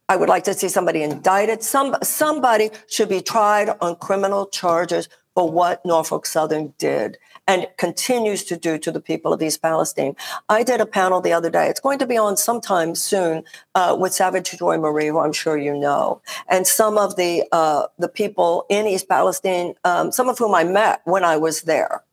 [0.08, 1.64] I would like to see somebody indicted.
[1.64, 7.18] Some, somebody should be tried on criminal charges for what Norfolk Southern did
[7.48, 10.16] and continues to do to the people of East Palestine.
[10.50, 11.68] I did a panel the other day.
[11.68, 13.44] It's going to be on sometime soon
[13.76, 17.88] uh, with Savage Joy Marie, who I'm sure you know, and some of the uh,
[17.98, 22.04] the people in East Palestine, um, some of whom I met when I was there.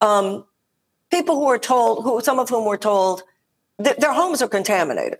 [0.00, 0.44] Um,
[1.10, 3.22] people who were told, who some of whom were told,
[3.78, 5.18] that their homes are contaminated.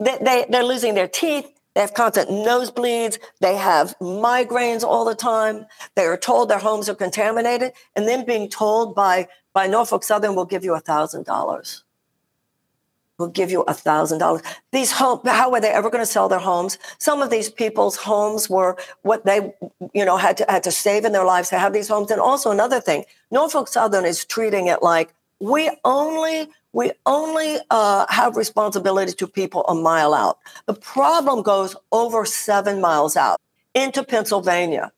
[0.00, 1.57] They, they, they're losing their teeth.
[1.78, 3.20] They have constant nosebleeds.
[3.38, 5.64] They have migraines all the time.
[5.94, 10.34] They are told their homes are contaminated, and then being told by by Norfolk Southern,
[10.34, 11.84] "We'll give you a thousand dollars.
[13.16, 16.28] We'll give you a thousand dollars." These homes, how were they ever going to sell
[16.28, 16.78] their homes?
[16.98, 19.54] Some of these people's homes were what they,
[19.94, 22.10] you know, had to had to save in their lives to have these homes.
[22.10, 28.06] And also another thing, Norfolk Southern is treating it like we only we only uh,
[28.08, 30.38] have responsibility to people a mile out.
[30.66, 33.40] The problem goes over seven miles out
[33.74, 34.92] into Pennsylvania.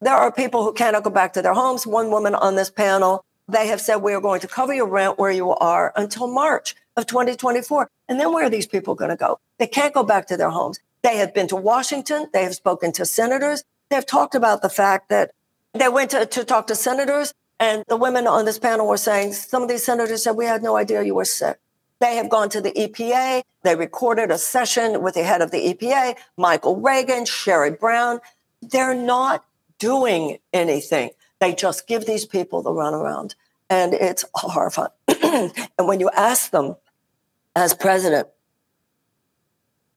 [0.00, 1.86] There are people who cannot go back to their homes.
[1.86, 5.18] One woman on this panel, they have said, we are going to cover your rent
[5.18, 7.88] where you are until March of 2024.
[8.08, 9.38] And then where are these people going to go?
[9.58, 10.80] They can't go back to their homes.
[11.02, 12.28] They have been to Washington.
[12.32, 13.64] They have spoken to senators.
[13.88, 15.32] They have talked about the fact that
[15.74, 19.34] they went to, to talk to senators and the women on this panel were saying
[19.34, 21.58] some of these senators said, We had no idea you were sick.
[22.00, 23.42] They have gone to the EPA.
[23.62, 28.20] They recorded a session with the head of the EPA, Michael Regan, Sherrod Brown.
[28.62, 29.44] They're not
[29.78, 31.10] doing anything.
[31.38, 33.34] They just give these people the runaround.
[33.68, 34.90] And it's horrifying.
[35.22, 35.52] and
[35.86, 36.76] when you ask them,
[37.54, 38.28] as president,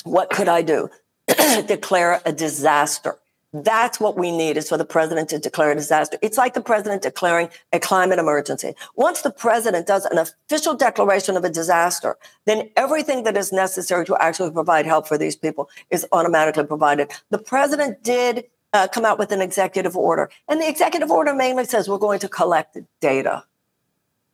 [0.03, 0.89] what could I do?
[1.65, 3.17] Declare a disaster.
[3.53, 6.17] That's what we need is for the president to declare a disaster.
[6.23, 8.73] It's like the president declaring a climate emergency.
[8.95, 14.05] Once the president does an official declaration of a disaster, then everything that is necessary
[14.07, 17.11] to actually provide help for these people is automatically provided.
[17.29, 21.65] The president did uh, come out with an executive order, and the executive order mainly
[21.65, 23.45] says we're going to collect data.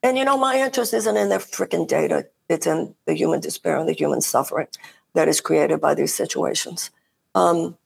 [0.01, 2.27] And you know, my interest isn't in their freaking data.
[2.47, 4.67] It's in the human despair and the human suffering
[5.13, 6.89] that is created by these situations.
[7.35, 7.77] Um,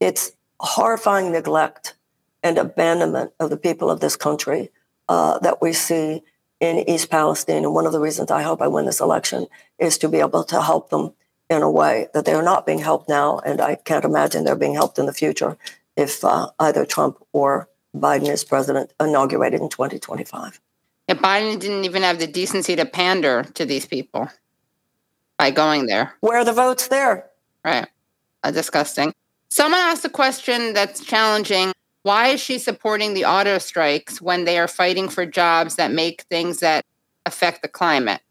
[0.00, 0.32] it's
[0.62, 1.94] horrifying neglect
[2.42, 4.70] and abandonment of the people of this country
[5.08, 6.22] uh, that we see
[6.60, 7.64] in East Palestine.
[7.64, 9.46] And one of the reasons I hope I win this election
[9.78, 11.12] is to be able to help them
[11.50, 13.38] in a way that they are not being helped now.
[13.40, 15.58] And I can't imagine they're being helped in the future
[15.96, 20.60] if uh, either Trump or Biden is president inaugurated in 2025.
[21.08, 24.30] Yeah, Biden didn't even have the decency to pander to these people
[25.36, 26.14] by going there.
[26.20, 27.28] Where are the votes there?
[27.64, 27.88] Right.
[28.42, 29.12] Uh, disgusting.
[29.52, 31.72] Someone asked a question that's challenging.
[32.04, 36.22] Why is she supporting the auto strikes when they are fighting for jobs that make
[36.22, 36.86] things that
[37.26, 38.22] affect the climate?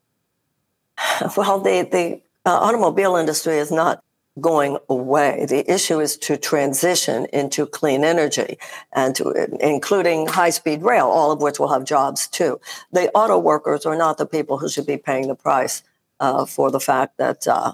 [1.38, 4.04] Well, the, the uh, automobile industry is not
[4.40, 5.46] going away.
[5.48, 8.58] The issue is to transition into clean energy
[8.92, 12.60] and to including high speed rail, all of which will have jobs too.
[12.92, 15.84] The auto workers are not the people who should be paying the price
[16.20, 17.74] uh, for the fact that uh,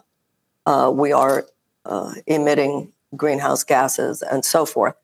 [0.66, 1.48] uh, we are
[1.86, 4.95] uh, emitting greenhouse gases and so forth.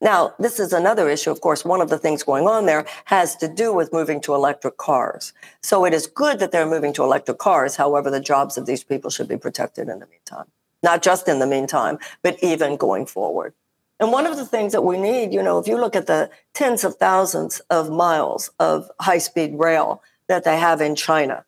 [0.00, 1.30] Now, this is another issue.
[1.30, 4.34] Of course, one of the things going on there has to do with moving to
[4.34, 5.32] electric cars.
[5.62, 7.76] So it is good that they're moving to electric cars.
[7.76, 10.46] However, the jobs of these people should be protected in the meantime,
[10.82, 13.54] not just in the meantime, but even going forward.
[13.98, 16.28] And one of the things that we need, you know, if you look at the
[16.52, 21.46] tens of thousands of miles of high speed rail that they have in China,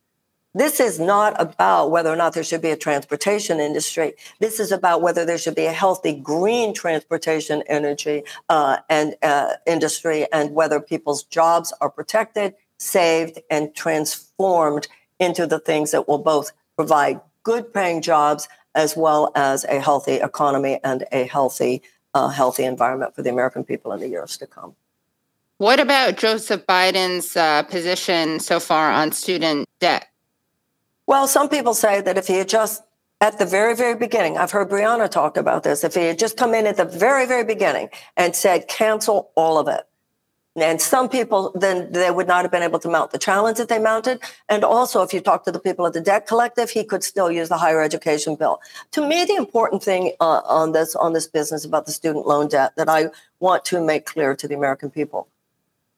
[0.55, 4.15] this is not about whether or not there should be a transportation industry.
[4.41, 9.55] This is about whether there should be a healthy green transportation energy uh, and uh,
[9.67, 14.89] industry, and whether people's jobs are protected, saved, and transformed
[15.21, 20.15] into the things that will both provide good paying jobs as well as a healthy
[20.15, 21.83] economy and a healthy,
[22.15, 24.75] uh, healthy environment for the American people in the years to come.
[25.59, 30.08] What about Joseph Biden's uh, position so far on student debt?
[31.09, 32.83] Well, some people say that if he had just
[33.23, 35.83] at the very, very beginning, I've heard Briahna talk about this.
[35.83, 37.89] If he had just come in at the very, very beginning
[38.19, 39.87] and said, cancel all of it.
[40.55, 43.71] And some people, then they would not have been able to mount the challenge that
[43.71, 44.21] they mounted.
[44.51, 47.33] And also, if you talk to the people at the debt collective, he could still
[47.33, 48.61] use the higher education bill.
[48.91, 52.49] To me, the important thing uh, on this, on this business about the student loan
[52.49, 53.07] debt that I
[53.41, 55.27] want to make clear to the American people,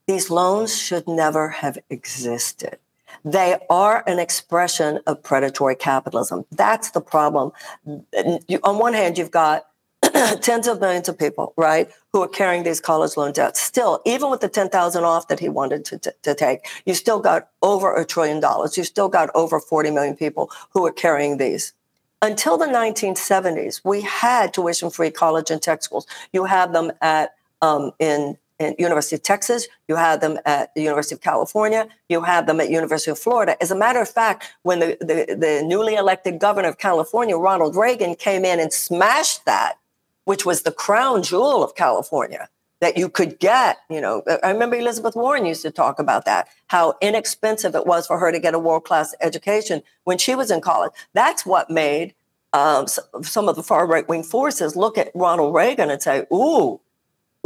[0.06, 2.78] these loans should never have existed.
[3.24, 6.44] They are an expression of predatory capitalism.
[6.50, 7.52] That's the problem.
[7.84, 9.66] You, on one hand, you've got
[10.40, 13.60] tens of millions of people, right, who are carrying these college loan debts.
[13.60, 17.48] Still, even with the 10,000 off that he wanted to, to, take, you still got
[17.62, 18.76] over a trillion dollars.
[18.76, 21.74] You still got over 40 million people who are carrying these.
[22.22, 26.06] Until the 1970s, we had tuition free college and tech schools.
[26.32, 30.82] You had them at um, in in University of Texas, you had them at the
[30.82, 33.60] University of California, you had them at University of Florida.
[33.60, 37.74] As a matter of fact, when the, the, the newly elected governor of California, Ronald
[37.74, 39.78] Reagan, came in and smashed that,
[40.24, 42.48] which was the crown jewel of California
[42.80, 46.48] that you could get, you know, I remember Elizabeth Warren used to talk about that,
[46.68, 50.60] how inexpensive it was for her to get a world-class education when she was in
[50.60, 50.92] college.
[51.12, 52.14] That's what made
[52.52, 52.86] um,
[53.22, 56.80] some of the far right-wing forces look at Ronald Reagan and say, ooh,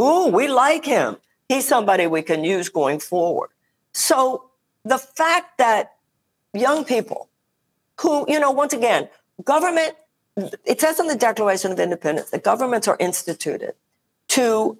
[0.00, 1.16] Ooh, we like him.
[1.48, 3.50] He's somebody we can use going forward.
[3.92, 4.50] So
[4.84, 5.94] the fact that
[6.52, 7.28] young people
[8.00, 9.08] who, you know, once again,
[9.44, 9.94] government,
[10.64, 13.74] it says in the Declaration of Independence that governments are instituted
[14.28, 14.78] to,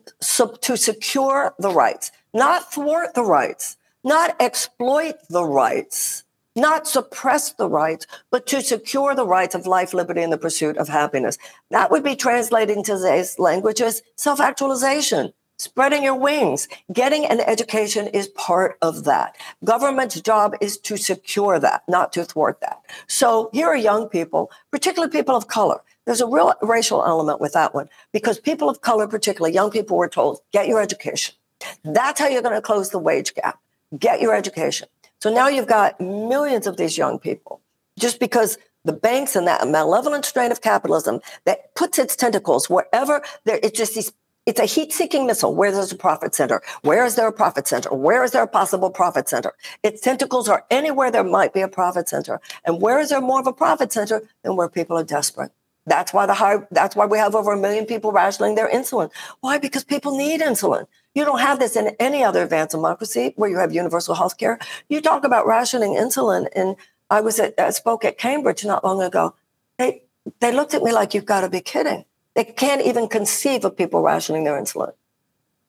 [0.60, 6.23] to secure the rights, not thwart the rights, not exploit the rights,
[6.56, 10.76] not suppress the rights, but to secure the rights of life, liberty, and the pursuit
[10.76, 11.38] of happiness.
[11.70, 16.68] That would be translated into today's language as self actualization, spreading your wings.
[16.92, 19.36] Getting an education is part of that.
[19.64, 22.80] Government's job is to secure that, not to thwart that.
[23.08, 25.80] So here are young people, particularly people of color.
[26.06, 29.96] There's a real racial element with that one because people of color, particularly young people,
[29.96, 31.34] were told, get your education.
[31.82, 33.58] That's how you're going to close the wage gap.
[33.98, 34.88] Get your education.
[35.24, 37.62] So now you've got millions of these young people
[37.98, 43.22] just because the banks and that malevolent strain of capitalism that puts its tentacles wherever
[43.44, 44.12] there, it's just these
[44.44, 45.54] it's a heat seeking missile.
[45.54, 46.60] Where there's a profit center?
[46.82, 47.88] Where is there a profit center?
[47.94, 49.54] Where is there a possible profit center?
[49.82, 52.38] Its tentacles are anywhere there might be a profit center.
[52.66, 55.52] And where is there more of a profit center than where people are desperate?
[55.86, 59.10] That's why the high, that's why we have over a million people rationing their insulin.
[59.40, 59.58] Why?
[59.58, 60.86] Because people need insulin.
[61.14, 64.58] You don't have this in any other advanced democracy where you have universal health care.
[64.88, 66.76] You talk about rationing insulin, and
[67.10, 69.34] I was at, I spoke at Cambridge not long ago.
[69.78, 70.02] They
[70.40, 72.04] they looked at me like you've got to be kidding.
[72.34, 74.92] They can't even conceive of people rationing their insulin.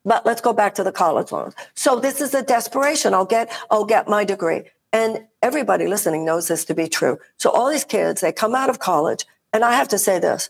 [0.05, 1.55] But let's go back to the college loans.
[1.73, 3.13] So this is a desperation.
[3.13, 4.63] I'll get I'll get my degree.
[4.93, 7.19] And everybody listening knows this to be true.
[7.37, 9.25] So all these kids, they come out of college,
[9.55, 10.49] and I have to say this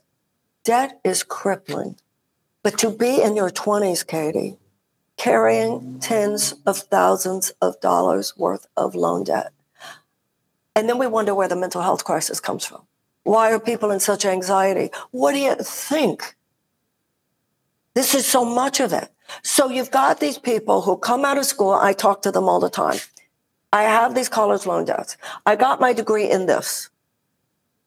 [0.64, 1.98] debt is crippling.
[2.64, 4.58] But to be in your 20s, Katie,
[5.16, 9.54] carrying tens of thousands of dollars worth of loan debt.
[10.76, 12.82] And then we wonder where the mental health crisis comes from.
[13.22, 14.90] Why are people in such anxiety?
[15.12, 16.36] What do you think?
[17.94, 19.10] This is so much of it.
[19.44, 21.74] So you've got these people who come out of school.
[21.74, 22.98] I talk to them all the time.
[23.72, 25.16] I have these college loan debts.
[25.46, 26.90] I got my degree in this.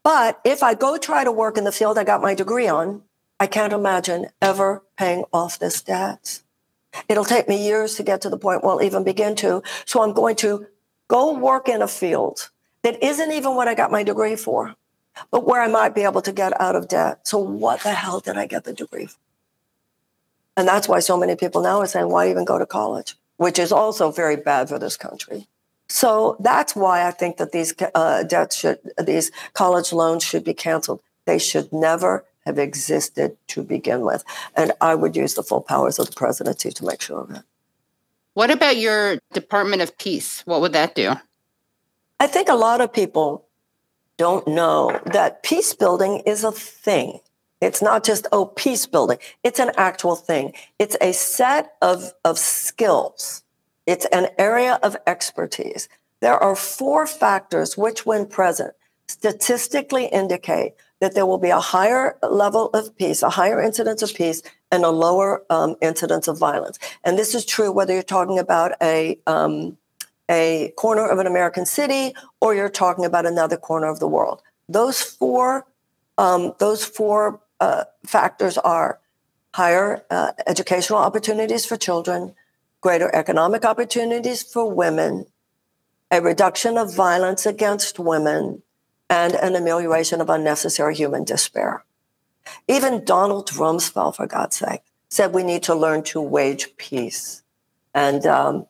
[0.04, 3.02] But if I go try to work in the field I got my degree on,
[3.40, 6.42] I can't imagine ever paying off this debt.
[7.08, 9.62] It'll take me years to get to the point where I'll even begin to.
[9.84, 10.66] So I'm going to
[11.08, 12.50] go work in a field
[12.82, 14.74] that isn't even what I got my degree for,
[15.30, 17.26] but where I might be able to get out of debt.
[17.28, 19.18] So what the hell did I get the degree for?
[20.56, 23.14] And that's why so many people now are saying, why even go to college?
[23.36, 25.46] Which is also very bad for this country.
[25.88, 30.54] So that's why I think that these uh, debts should, these college loans should be
[30.54, 31.00] canceled.
[31.24, 34.24] They should never have existed to begin with.
[34.54, 37.42] And I would use the full powers of the presidency to make sure of it.
[38.34, 40.42] What about your Department of Peace?
[40.46, 41.14] What would that do?
[42.20, 43.46] I think a lot of people
[44.16, 47.20] don't know that peace building is a thing.
[47.60, 49.18] It's not just, oh, peace building.
[49.42, 50.52] It's an actual thing.
[50.78, 53.42] It's a set of, of skills.
[53.88, 55.88] It's an area of expertise.
[56.20, 58.74] There are four factors which, when present,
[59.06, 64.14] statistically indicate that there will be a higher level of peace, a higher incidence of
[64.14, 66.78] peace, and a lower um, incidence of violence.
[67.02, 69.78] And this is true whether you're talking about a um,
[70.30, 74.42] a corner of an American city or you're talking about another corner of the world.
[74.68, 75.64] Those four
[76.18, 79.00] um, those four uh, factors are
[79.54, 82.34] higher uh, educational opportunities for children,
[82.80, 85.26] greater economic opportunities for women,
[86.10, 88.62] a reduction of violence against women,
[89.10, 91.84] and an amelioration of unnecessary human despair.
[92.66, 97.42] Even Donald Rumsfeld, for God's sake, said we need to learn to wage peace.
[97.94, 98.66] And um,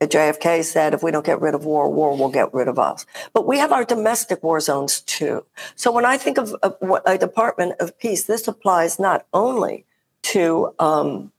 [0.00, 3.06] JFK said, if we don't get rid of war, war will get rid of us.
[3.32, 5.44] But we have our domestic war zones too.
[5.74, 6.72] So when I think of a,
[7.06, 9.84] a Department of Peace, this applies not only
[10.22, 11.32] to um,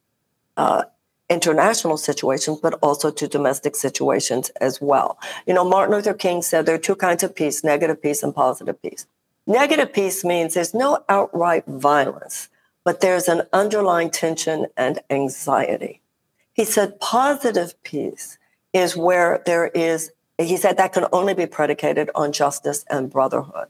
[0.56, 0.84] uh,
[1.30, 5.20] international situations, but also to domestic situations as well.
[5.46, 8.34] You know, Martin Luther King said there are two kinds of peace negative peace and
[8.34, 9.06] positive peace.
[9.46, 12.50] Negative peace means there's no outright violence,
[12.84, 16.02] but there's an underlying tension and anxiety.
[16.54, 18.38] He said positive peace
[18.74, 23.68] is where there is, he said that can only be predicated on justice and brotherhood.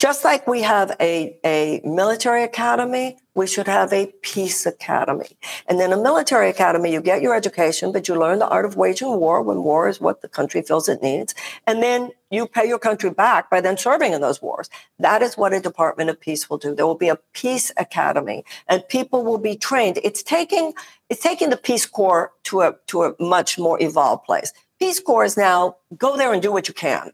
[0.00, 5.36] Just like we have a, a military academy, we should have a peace academy.
[5.66, 8.76] And then a military academy, you get your education, but you learn the art of
[8.76, 11.34] waging war when war is what the country feels it needs.
[11.66, 14.70] And then you pay your country back by then serving in those wars.
[14.98, 16.74] That is what a Department of Peace will do.
[16.74, 19.98] There will be a peace academy and people will be trained.
[20.02, 20.72] It's taking,
[21.10, 24.54] it's taking the Peace Corps to a, to a much more evolved place.
[24.78, 27.12] Peace Corps is now go there and do what you can.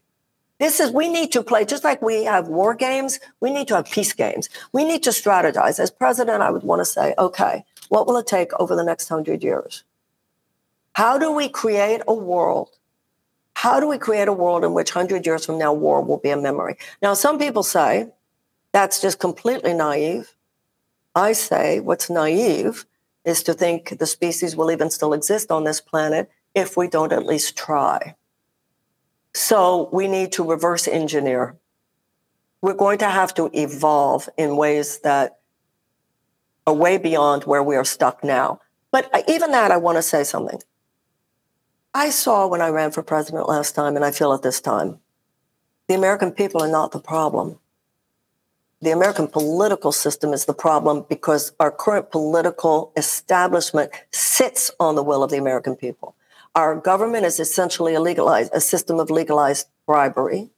[0.59, 3.75] This is, we need to play, just like we have war games, we need to
[3.75, 4.49] have peace games.
[4.73, 5.79] We need to strategize.
[5.79, 9.07] As president, I would want to say, okay, what will it take over the next
[9.07, 9.83] hundred years?
[10.93, 12.71] How do we create a world?
[13.53, 16.29] How do we create a world in which 100 years from now, war will be
[16.29, 16.77] a memory?
[17.01, 18.09] Now, some people say
[18.71, 20.35] that's just completely naive.
[21.15, 22.85] I say what's naive
[23.25, 27.11] is to think the species will even still exist on this planet if we don't
[27.11, 28.15] at least try.
[29.37, 31.57] So we need to reverse engineer.
[32.59, 35.37] We're going to have to evolve in ways that
[36.65, 38.59] are way beyond where we are stuck now.
[38.91, 40.59] But even that, I want to say something.
[41.93, 44.97] I saw when I ran for president last time, and I feel it this time,
[45.87, 47.59] the American people are not the problem.
[48.81, 55.03] The American political system is the problem because our current political establishment sits on the
[55.03, 56.15] will of the American people.
[56.57, 60.49] Our government is essentially a legalized, a system of legalized bribery.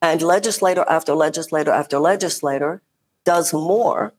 [0.00, 2.80] And legislator after legislator after legislator
[3.24, 4.14] does more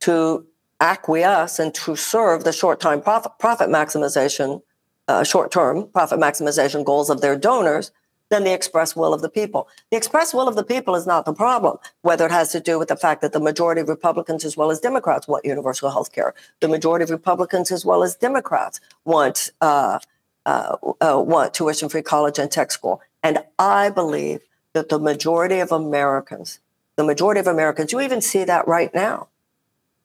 [0.00, 0.46] to
[0.78, 4.62] acquiesce and to serve the short time profit, profit maximization,
[5.08, 7.90] uh, short term profit maximization goals of their donors
[8.28, 9.66] than the express will of the people.
[9.90, 12.78] The express will of the people is not the problem, whether it has to do
[12.78, 16.12] with the fact that the majority of Republicans as well as Democrats want universal health
[16.12, 16.32] care.
[16.60, 19.98] The majority of Republicans as well as Democrats want uh,
[20.46, 23.02] uh, uh, want tuition free college and tech school.
[23.22, 24.40] And I believe
[24.72, 26.60] that the majority of Americans,
[26.96, 29.28] the majority of Americans, you even see that right now.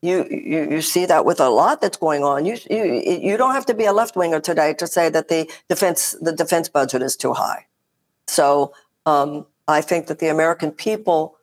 [0.02, 2.46] You, you, you see that with a lot that's going on.
[2.46, 5.48] You, you, you don't have to be a left winger today to say that the
[5.70, 7.68] defense, the defense budget is too high.
[8.26, 8.74] So
[9.06, 11.38] um, I think that the American people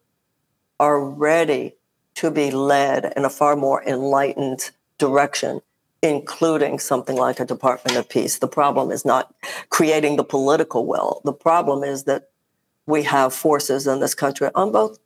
[0.80, 1.74] are ready
[2.16, 5.60] to be led in a far more enlightened direction,
[6.02, 8.38] including something like a Department of Peace.
[8.38, 9.34] The problem is not
[9.68, 11.20] creating the political will.
[11.24, 12.30] The problem is that
[12.86, 14.98] we have forces in this country on both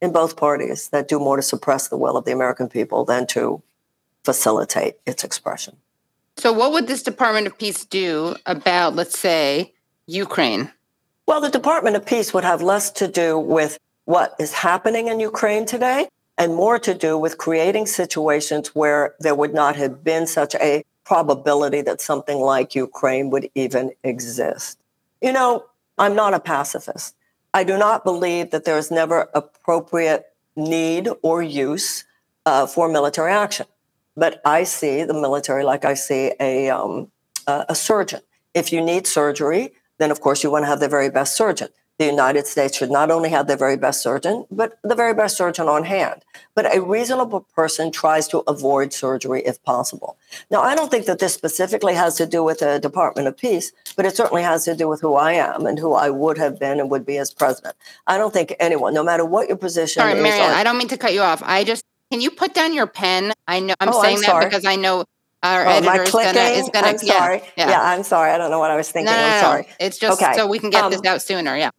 [0.00, 3.26] in both parties that do more to suppress the will of the American people than
[3.26, 3.60] to
[4.24, 5.76] facilitate its expression.
[6.36, 9.72] So, what would this Department of Peace do about, let's say,
[10.06, 10.70] Ukraine?
[11.26, 15.18] Well, the Department of Peace would have less to do with what is happening in
[15.18, 16.08] Ukraine today
[16.38, 20.84] and more to do with creating situations where there would not have been such a
[21.04, 24.78] probability that something like Ukraine would even exist.
[25.20, 25.64] You know,
[25.98, 27.16] I'm not a pacifist.
[27.52, 32.04] I do not believe that there is never appropriate need or use
[32.46, 33.66] uh, for military action.
[34.16, 37.10] But I see the military like I see a, um,
[37.46, 38.20] a surgeon.
[38.54, 41.68] If you need surgery, then of course you want to have the very best surgeon.
[41.98, 45.36] The United States should not only have the very best surgeon, but the very best
[45.36, 46.22] surgeon on hand.
[46.54, 50.16] But a reasonable person tries to avoid surgery if possible.
[50.48, 53.72] Now, I don't think that this specifically has to do with the Department of Peace,
[53.96, 56.60] but it certainly has to do with who I am and who I would have
[56.60, 57.74] been and would be as president.
[58.06, 60.22] I don't think anyone, no matter what your position Sorry, is.
[60.22, 61.42] Marianne, on- I don't mean to cut you off.
[61.44, 61.82] I just,
[62.12, 63.32] can you put down your pen?
[63.48, 65.04] I know, I'm Oh, I'm saying that because I know
[65.42, 67.42] our Oh, editor is gonna, is gonna, I'm yeah, sorry.
[67.56, 67.70] yeah.
[67.70, 67.82] Yeah.
[67.82, 68.30] I'm sorry.
[68.30, 69.12] I don't know what I was No, thinking.
[69.12, 69.68] no, I'm no, sorry.
[69.80, 70.34] It's just Okay.
[70.34, 71.56] so we can get Um, this out sooner.
[71.56, 71.70] Yeah.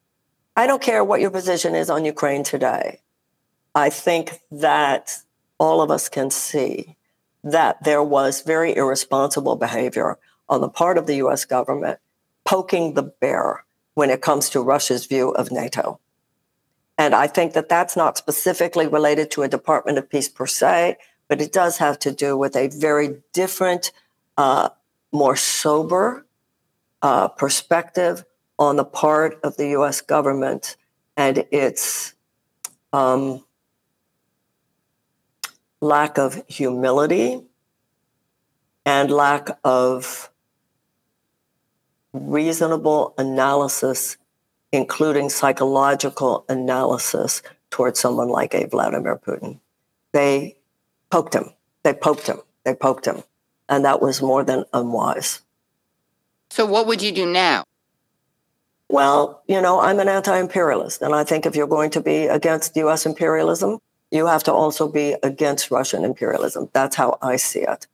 [0.60, 3.00] I don't care what your position is on Ukraine today.
[3.74, 5.20] I think that
[5.58, 6.98] all of us can see
[7.46, 10.18] that there was very irresponsible behavior
[10.50, 12.00] on the part of the US government
[12.44, 16.02] poking the bear when it comes to Russia's view of NATO.
[16.98, 20.98] And I think that that's not specifically related to a Department of Peace per se,
[21.30, 23.94] but it does have to do with a very different,
[24.36, 24.68] uh,
[25.14, 26.26] more sober
[27.02, 28.26] uh, perspective
[28.60, 30.76] on the part of the US government
[31.16, 32.14] and its
[32.94, 33.44] um,
[35.82, 37.42] lack of humility
[38.86, 40.30] and lack of
[42.12, 44.18] reasonable analysis,
[44.72, 49.60] including psychological analysis towards someone like a Vladimir Putin.
[50.12, 50.58] They
[51.10, 51.54] poked him,
[51.84, 53.24] they poked him, they poked him.
[53.70, 55.42] And that was more than unwise.
[56.50, 57.64] So what would you do now?
[58.90, 61.02] Well, you know, I'm an anti imperialist.
[61.02, 63.80] And I think if you're going to be against US imperialism,
[64.12, 66.70] you have to also be against Russian imperialism.
[66.74, 67.86] That's how I see it.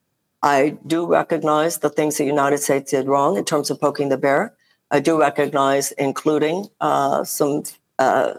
[0.41, 4.17] I do recognize the things the United States did wrong in terms of poking the
[4.17, 4.53] bear.
[4.91, 7.63] I do recognize, including uh, some
[7.99, 8.35] uh,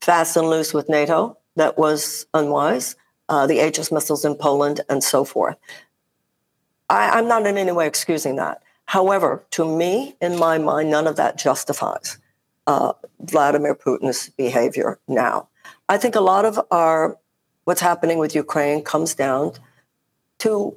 [0.00, 2.94] fast and loose with NATO that was unwise,
[3.28, 5.56] uh, the Aegis missiles in Poland, and so forth.
[6.88, 8.62] I, I'm not in any way excusing that.
[8.86, 12.18] However, to me, in my mind, none of that justifies
[12.66, 15.48] uh, Vladimir Putin's behavior now.
[15.88, 17.18] I think a lot of our
[17.64, 19.52] what's happening with Ukraine comes down
[20.38, 20.76] to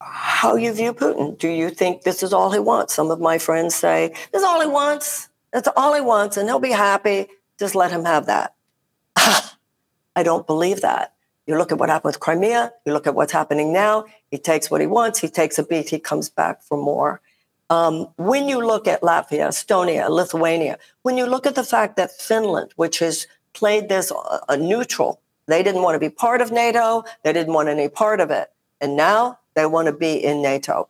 [0.00, 1.38] how you view Putin.
[1.38, 2.94] Do you think this is all he wants?
[2.94, 5.28] Some of my friends say, this is all he wants.
[5.52, 7.28] That's all he wants, and he'll be happy.
[7.58, 8.54] Just let him have that.
[9.16, 11.14] I don't believe that.
[11.46, 14.04] You look at what happened with Crimea, you look at what's happening now.
[14.30, 17.22] He takes what he wants, he takes a beat, he comes back for more.
[17.70, 22.10] Um, when you look at Latvia, Estonia, Lithuania, when you look at the fact that
[22.12, 26.50] Finland, which has played this uh, a neutral, they didn't want to be part of
[26.50, 28.48] NATO, they didn't want any part of it,
[28.80, 30.88] and now they want to be in NATO.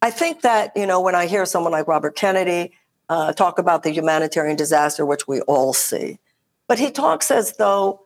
[0.00, 2.72] I think that you know when I hear someone like Robert Kennedy
[3.08, 6.18] uh, talk about the humanitarian disaster, which we all see,
[6.68, 8.00] but he talks as though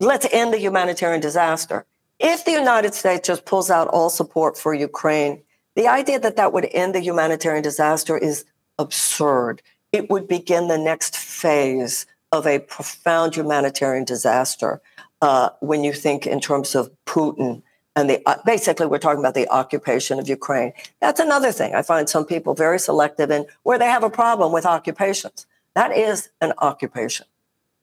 [0.00, 1.86] let's end the humanitarian disaster.
[2.18, 5.42] If the United States just pulls out all support for Ukraine,
[5.76, 8.44] the idea that that would end the humanitarian disaster is
[8.78, 9.62] absurd.
[9.92, 14.80] It would begin the next phase of a profound humanitarian disaster
[15.20, 17.62] uh, when you think in terms of Putin
[17.96, 20.72] and the uh, basically we're talking about the occupation of Ukraine.
[21.00, 21.74] That's another thing.
[21.74, 25.46] I find some people very selective in where they have a problem with occupations.
[25.74, 27.26] That is an occupation.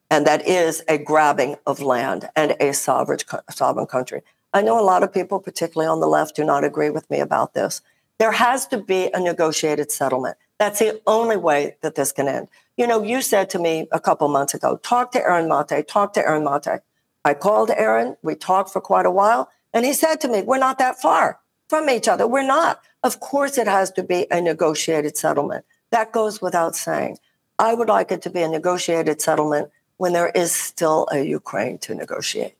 [0.09, 3.19] And that is a grabbing of land and a sovereign,
[3.49, 4.21] sovereign country.
[4.57, 7.19] I know a lot of people, particularly on the left, do not agree with me
[7.19, 7.81] about this.
[8.17, 10.35] There has to be a negotiated settlement.
[10.57, 12.47] That's the only way that this can end.
[12.75, 16.13] You know, you said to me a couple months ago, talk to Aaron Mate, talk
[16.13, 16.79] to Aaron Mate.
[17.23, 20.57] I called Aaron, we talked for quite a while, and he said to me, We're
[20.57, 21.39] not that far
[21.69, 22.25] from each other.
[22.25, 22.81] We're not.
[23.03, 25.65] Of course, it has to be a negotiated settlement.
[25.91, 27.19] That goes without saying.
[27.59, 31.77] I would like it to be a negotiated settlement when there is still a Ukraine
[31.79, 32.55] to negotiate.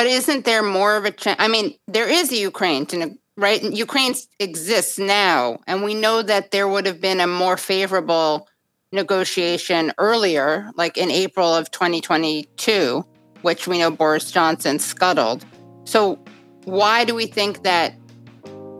[0.00, 1.36] But isn't there more of a chance?
[1.38, 3.62] I mean, there is a Ukraine to right.
[3.62, 8.48] Ukraine exists now, and we know that there would have been a more favorable
[8.92, 13.04] negotiation earlier, like in April of 2022,
[13.42, 15.44] which we know Boris Johnson scuttled.
[15.84, 16.18] So,
[16.64, 17.92] why do we think that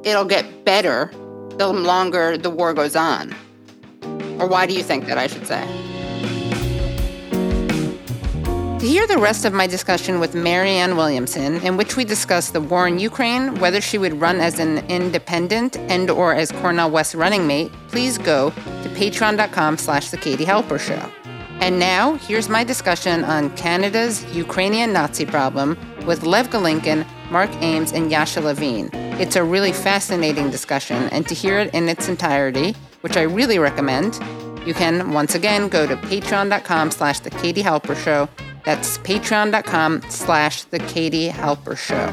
[0.05, 1.12] it'll get better
[1.59, 3.35] the longer the war goes on?
[4.39, 5.99] Or why do you think that, I should say?
[8.81, 12.62] To hear the rest of my discussion with Marianne Williamson, in which we discuss the
[12.62, 17.14] war in Ukraine, whether she would run as an independent and or as Cornel West
[17.14, 21.12] running mate, please go to patreon.com slash the Katie Halper Show.
[21.61, 25.76] And now, here's my discussion on Canada's Ukrainian Nazi problem
[26.07, 28.89] with Lev Golinkin, Mark Ames, and Yasha Levine.
[29.20, 33.59] It's a really fascinating discussion, and to hear it in its entirety, which I really
[33.59, 34.18] recommend,
[34.66, 38.26] you can once again go to patreon.com slash the Katie Halper Show
[38.64, 42.06] that's patreon.com slash the Katie Halper Show.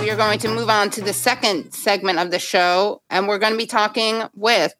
[0.00, 3.38] We are going to move on to the second segment of the show, and we're
[3.38, 4.74] going to be talking with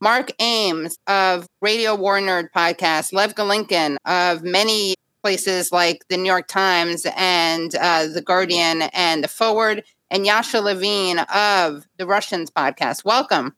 [0.00, 6.24] Mark Ames of Radio War Nerd podcast, Lev Golinkin of many places like the New
[6.24, 12.50] York Times and uh, the Guardian and the Forward, and Yasha Levine of the Russians
[12.50, 13.04] podcast.
[13.04, 13.54] Welcome.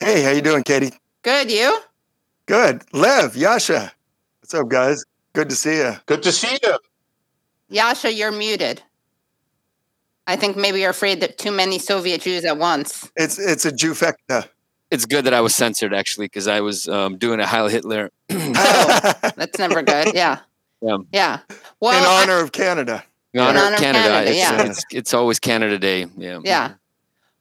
[0.00, 0.92] Hey, how you doing, Katie?
[1.22, 1.80] Good, you?
[2.48, 2.82] Good.
[2.94, 3.92] Lev, Yasha.
[4.40, 5.04] What's up, guys?
[5.34, 5.92] Good to see you.
[6.06, 6.78] Good to see you.
[7.68, 8.82] Yasha, you're muted.
[10.26, 13.10] I think maybe you're afraid that too many Soviet Jews at once.
[13.16, 14.48] It's it's a Jewfecta.
[14.90, 18.10] It's good that I was censored actually because I was um, doing a Heil Hitler.
[18.30, 20.14] oh, that's never good.
[20.14, 20.38] Yeah.
[20.80, 20.96] Yeah.
[21.12, 21.40] yeah.
[21.80, 23.04] Well, in honor I, of Canada.
[23.34, 24.08] In honor, in honor of Canada.
[24.08, 24.62] Canada it's, yeah.
[24.62, 26.06] It's, it's, always Canada Day.
[26.16, 26.40] Yeah.
[26.42, 26.74] Yeah.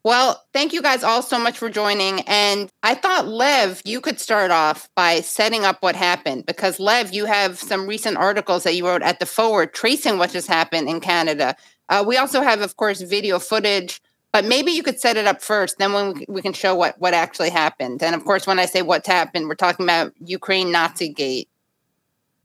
[0.07, 2.21] Well, thank you guys all so much for joining.
[2.21, 7.13] And I thought, Lev, you could start off by setting up what happened because, Lev,
[7.13, 10.87] you have some recent articles that you wrote at the Forward tracing what just happened
[10.87, 11.57] in Canada.
[11.89, 14.01] Uh, we also have, of course, video footage,
[14.31, 15.77] but maybe you could set it up first.
[15.77, 18.01] Then when we, we can show what, what actually happened.
[18.01, 21.49] And of course, when I say what's happened, we're talking about Ukraine Nazi Gate.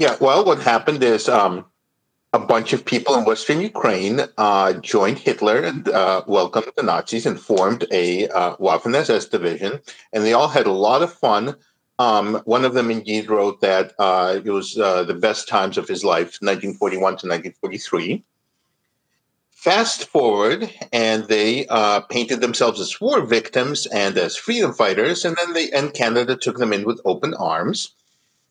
[0.01, 1.65] Yeah, well, what happened is um,
[2.33, 7.27] a bunch of people in Western Ukraine uh, joined Hitler and uh, welcomed the Nazis
[7.27, 9.81] and formed a uh, Waffen SS division,
[10.13, 11.57] and they all had a lot of fun.
[11.99, 15.87] Um, one of them indeed wrote that uh, it was uh, the best times of
[15.87, 18.25] his life, 1941 to 1943.
[19.51, 25.37] Fast forward, and they uh, painted themselves as war victims and as freedom fighters, and
[25.37, 27.95] then they and Canada took them in with open arms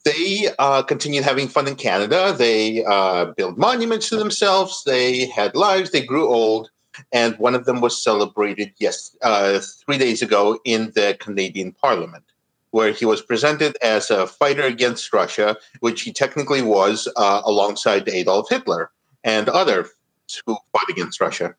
[0.04, 2.34] they uh, continued having fun in Canada.
[2.38, 4.84] They uh, built monuments to themselves.
[4.86, 5.92] They had lives.
[5.92, 6.70] They grew old.
[7.12, 12.26] And one of them was celebrated, yes, uh, three days ago in the Canadian Parliament,
[12.72, 18.10] where he was presented as a fighter against Russia, which he technically was uh, alongside
[18.10, 18.92] Adolf Hitler
[19.24, 19.88] and others
[20.46, 21.56] who fought against Russia.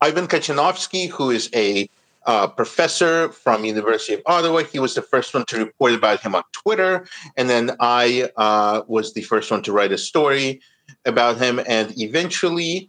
[0.00, 1.88] Ivan Katchanovski, who is a
[2.26, 4.62] uh, professor from University of Ottawa.
[4.64, 7.06] He was the first one to report about him on Twitter,
[7.36, 10.60] and then I uh, was the first one to write a story
[11.04, 11.60] about him.
[11.66, 12.88] And eventually,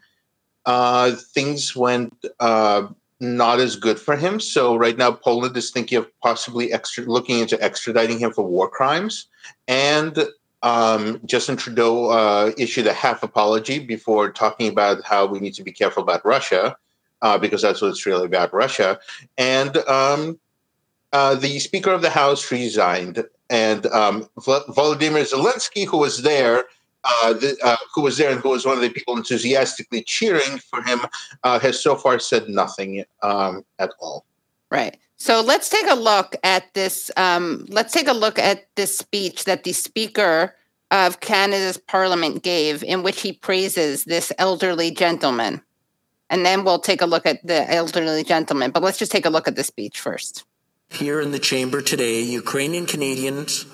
[0.65, 2.87] uh, things went uh,
[3.19, 4.39] not as good for him.
[4.39, 8.67] So right now, Poland is thinking of possibly extra looking into extraditing him for war
[8.67, 9.27] crimes,
[9.67, 10.17] and
[10.63, 15.63] um, Justin Trudeau uh, issued a half apology before talking about how we need to
[15.63, 16.75] be careful about Russia
[17.21, 18.99] uh, because that's what it's really about Russia.
[19.37, 20.39] And um,
[21.13, 26.65] uh, the Speaker of the House resigned, and um, Volodymyr Zelensky, who was there,
[27.03, 30.57] uh, the, uh, who was there and who was one of the people enthusiastically cheering
[30.59, 30.99] for him,
[31.43, 34.25] uh, has so far said nothing um, at all.
[34.69, 34.97] Right.
[35.15, 37.09] So let's take a look at this.
[37.17, 40.55] Um, let's take a look at this speech that the Speaker
[40.91, 45.61] of Canada's Parliament gave, in which he praises this elderly gentleman
[46.29, 48.71] and then we'll take a look at the elderly gentleman.
[48.71, 50.43] But let's just take a look at the speech first.
[50.89, 53.65] Here in the chamber today, Ukrainian Canadians,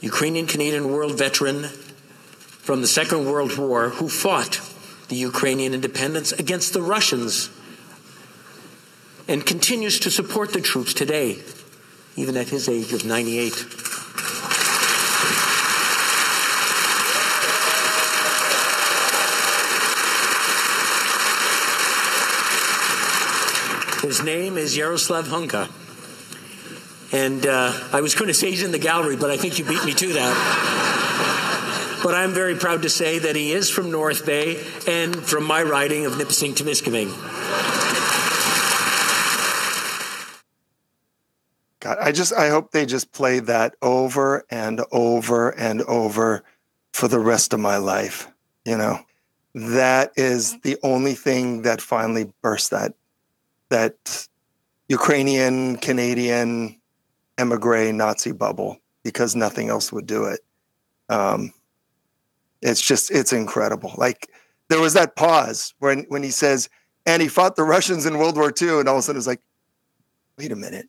[0.00, 4.60] Ukrainian Canadian world veteran from the Second World War who fought
[5.08, 7.50] the Ukrainian independence against the Russians
[9.28, 11.38] and continues to support the troops today,
[12.16, 13.52] even at his age of 98.
[24.02, 25.70] His name is Yaroslav Hunka.
[27.12, 29.64] And uh, I was going to say he's in the gallery, but I think you
[29.64, 32.00] beat me to that.
[32.02, 35.62] but I'm very proud to say that he is from North Bay and from my
[35.62, 37.10] riding of Nipissing to Timiskaming.
[41.78, 46.42] God, I just I hope they just play that over and over and over
[46.92, 48.26] for the rest of my life.
[48.64, 48.98] You know,
[49.54, 52.94] that is the only thing that finally burst that
[53.72, 54.28] that
[54.88, 56.78] Ukrainian Canadian
[57.38, 60.40] emigre Nazi bubble because nothing else would do it.
[61.08, 61.52] Um,
[62.60, 63.92] it's just it's incredible.
[63.96, 64.30] Like
[64.68, 66.68] there was that pause when when he says,
[67.06, 69.26] and he fought the Russians in World War II, and all of a sudden it's
[69.26, 69.42] like,
[70.38, 70.88] wait a minute.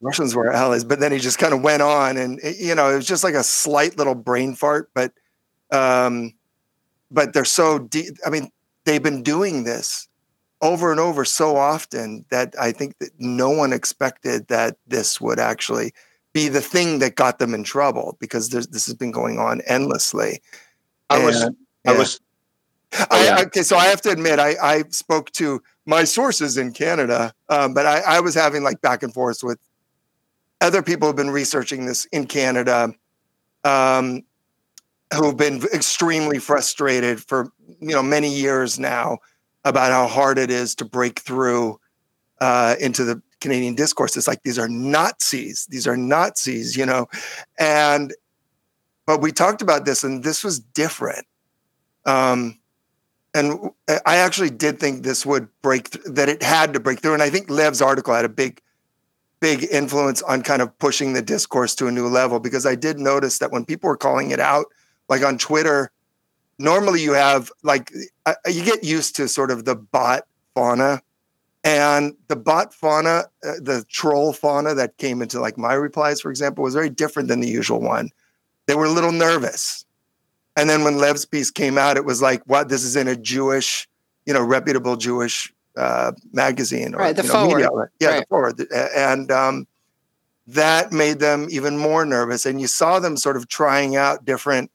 [0.00, 2.90] Russians were allies, but then he just kind of went on, and it, you know,
[2.90, 4.90] it was just like a slight little brain fart.
[4.94, 5.12] But,
[5.70, 6.34] um,
[7.10, 8.18] but they're so deep.
[8.26, 8.50] I mean,
[8.84, 10.08] they've been doing this
[10.60, 15.38] over and over so often that I think that no one expected that this would
[15.38, 15.92] actually
[16.32, 20.40] be the thing that got them in trouble because this has been going on endlessly.
[21.10, 21.98] I was, and, I yeah.
[21.98, 22.20] was.
[22.92, 27.32] I, okay, so I have to admit, I, I spoke to my sources in Canada,
[27.48, 29.58] um, but I, I was having like back and forth with
[30.60, 32.94] other people who've been researching this in Canada,
[33.64, 34.22] um,
[35.12, 39.18] who've been extremely frustrated for you know many years now
[39.64, 41.80] about how hard it is to break through
[42.40, 44.16] uh, into the Canadian discourse.
[44.16, 45.66] It's like these are Nazis.
[45.66, 47.08] These are Nazis, you know,
[47.58, 48.14] and
[49.06, 51.26] but we talked about this, and this was different.
[52.06, 52.58] Um,
[53.34, 53.70] and
[54.06, 57.22] I actually did think this would break th- that it had to break through, and
[57.22, 58.62] I think Lev's article had a big,
[59.40, 62.98] big influence on kind of pushing the discourse to a new level because I did
[62.98, 64.66] notice that when people were calling it out,
[65.08, 65.90] like on Twitter,
[66.58, 67.92] normally you have like
[68.26, 70.24] uh, you get used to sort of the bot
[70.54, 71.02] fauna
[71.64, 76.30] and the bot fauna, uh, the troll fauna that came into like my replies, for
[76.30, 78.10] example, was very different than the usual one.
[78.66, 79.86] They were a little nervous.
[80.56, 82.68] And then when Lev's piece came out, it was like, what?
[82.68, 83.88] This is in a Jewish,
[84.26, 87.68] you know, reputable Jewish uh, magazine or right, the you know, media.
[87.98, 88.20] Yeah, right.
[88.20, 88.66] the forward.
[88.94, 89.66] And um,
[90.46, 92.44] that made them even more nervous.
[92.44, 94.70] And you saw them sort of trying out different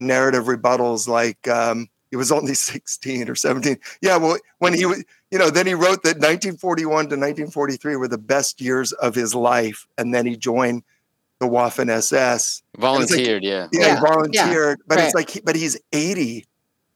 [0.00, 3.78] narrative rebuttals like, um, he was only 16 or 17.
[4.00, 8.08] Yeah, well, when he was, you know, then he wrote that 1941 to 1943 were
[8.08, 9.86] the best years of his life.
[9.98, 10.84] And then he joined
[11.40, 12.62] the Waffen SS.
[12.76, 13.68] Volunteered, like, yeah.
[13.72, 13.80] yeah.
[13.86, 14.78] Yeah, he volunteered.
[14.78, 15.04] yeah, but right.
[15.06, 16.46] it's like, he, but he's 80.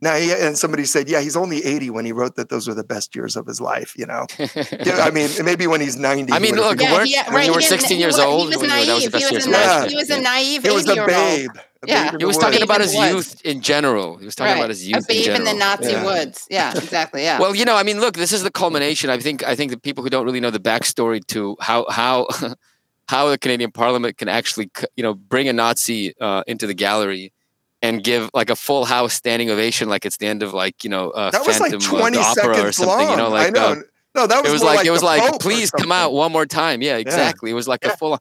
[0.00, 2.74] Now, he, and somebody said, yeah, he's only 80 when he wrote that those were
[2.74, 4.26] the best years of his life, you know?
[4.38, 6.32] yeah, I mean, maybe when he's 90.
[6.32, 7.46] I mean, he look, would've weren't- yeah, when right.
[7.46, 9.02] you were he didn't- 16 years old, He was when you were- that was naive.
[9.02, 9.80] He best was a years of naive.
[9.82, 9.90] life.
[9.90, 10.62] He was a naive.
[10.62, 11.08] He was a 80-year-old.
[11.08, 11.50] babe.
[11.82, 12.12] A Yeah.
[12.18, 13.10] He was talking about his Woods.
[13.12, 14.16] youth in general.
[14.16, 14.58] He was talking Right.
[14.58, 15.44] about his youth in babe in general.
[15.52, 16.04] the Nazi Yeah.
[16.04, 16.46] woods.
[16.50, 17.22] Yeah, exactly.
[17.22, 17.38] Yeah.
[17.38, 19.10] Well, you know, I mean, look, this is the culmination.
[19.10, 22.26] I think I think the people who don't really know the backstory to how how
[23.08, 27.32] how the Canadian Parliament can actually, you know, bring a Nazi uh, into the gallery
[27.80, 30.90] and give like a full house standing ovation, like it's the end of like you
[30.90, 32.96] know uh, That was like 20 the Opera or seconds something.
[32.98, 33.10] long.
[33.12, 33.66] You know, I like know.
[33.66, 33.74] uh,
[34.16, 36.44] no, that was it was more like, it was like please come out one more
[36.46, 36.82] time.
[36.82, 37.50] Yeah, exactly.
[37.50, 37.92] It was like Yeah.
[37.92, 38.18] a full.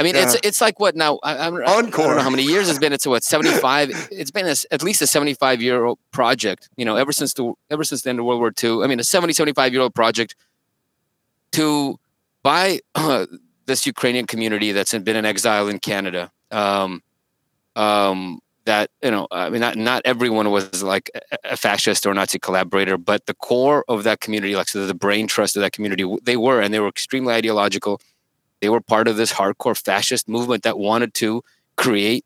[0.00, 0.40] I mean, it's Yeah.
[0.48, 1.18] it's like what now?
[1.22, 2.92] I, I'm, I don't know how many years it's been.
[2.92, 3.86] It's what seventy five.
[4.10, 6.68] It's been a, at least a seventy five year old project.
[6.76, 8.82] You know, ever since the ever since the end of World War II.
[8.82, 10.34] I mean, a 70, 75 year old project
[11.52, 11.98] to
[12.42, 13.26] buy uh,
[13.66, 16.30] this Ukrainian community that's been in exile in Canada.
[16.50, 17.02] Um,
[17.76, 22.12] um, that you know, I mean, not not everyone was like a- a fascist or
[22.14, 25.72] Nazi collaborator, but the core of that community, like so the brain trust of that
[25.72, 28.00] community, they were, and they were extremely ideological.
[28.60, 31.42] They were part of this hardcore fascist movement that wanted to
[31.76, 32.24] create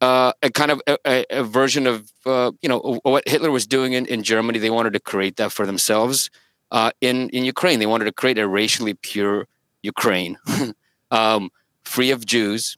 [0.00, 3.94] uh, a kind of a, a, version of uh, you know what Hitler was doing
[3.94, 4.58] in, in Germany.
[4.58, 6.30] They wanted to create that for themselves
[6.70, 7.80] uh, in in Ukraine.
[7.80, 9.48] They wanted to create a racially pure
[9.82, 10.38] Ukraine,
[11.10, 11.50] um,
[11.84, 12.76] free of Jews,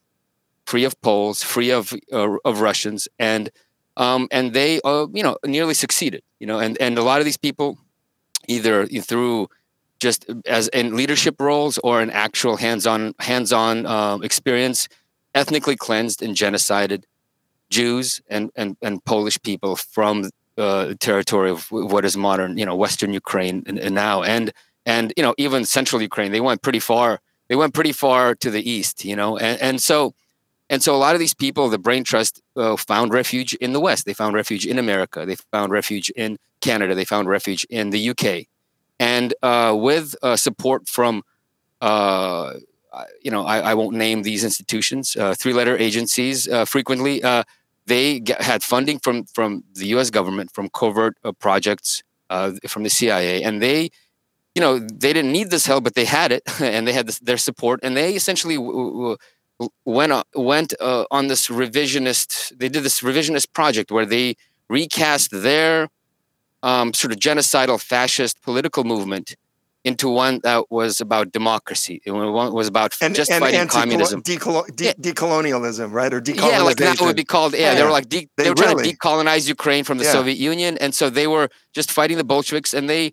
[0.66, 3.50] free of Poles, free of uh, of Russians, and
[3.96, 6.22] um, and they uh, you know nearly succeeded.
[6.38, 7.78] You know, and and a lot of these people,
[8.48, 9.50] either through
[10.00, 14.88] just as in leadership roles or in actual hands-on hands-on um, experience,
[15.34, 17.04] ethnically cleansed and genocided
[17.70, 22.66] Jews and and, and Polish people from uh, the territory of what is modern, you
[22.66, 24.52] know, Western Ukraine and, and now, and
[24.84, 26.32] and you know even Central Ukraine.
[26.32, 27.20] They went pretty far.
[27.48, 30.14] They went pretty far to the east, you know, and and so
[30.70, 33.80] and so a lot of these people, the Brain Trust, uh, found refuge in the
[33.80, 34.06] West.
[34.06, 35.26] They found refuge in America.
[35.26, 36.94] They found refuge in Canada.
[36.94, 38.46] They found refuge in the UK,
[39.00, 41.22] and uh, with uh, support from,
[41.80, 42.52] uh,
[43.22, 46.46] you know, I, I won't name these institutions, uh, three-letter agencies.
[46.46, 47.44] Uh, frequently, uh,
[47.86, 50.10] they get, had funding from from the U.S.
[50.10, 52.02] government, from covert projects,
[52.68, 53.90] from the CIA, and they.
[54.56, 57.20] You know, they didn't need this help, but they had it, and they had this,
[57.20, 59.16] their support, and they essentially w-
[59.60, 60.74] w- went went
[61.10, 62.58] on this revisionist.
[62.58, 64.34] They did this revisionist project where they
[64.68, 65.88] recast their
[66.62, 69.36] um, sort of genocidal fascist political movement
[69.82, 72.02] into one that was about democracy.
[72.04, 74.22] It was about and, just and fighting communism.
[74.22, 76.12] decolo- de- decolonialism, right?
[76.12, 76.50] Or decolonization.
[76.50, 77.54] Yeah, like that would be called.
[77.54, 80.12] Yeah, they were like de- they, They were trying to decolonize Ukraine from the Yeah.
[80.12, 83.12] Soviet Union, and so they were just fighting the Bolsheviks, and they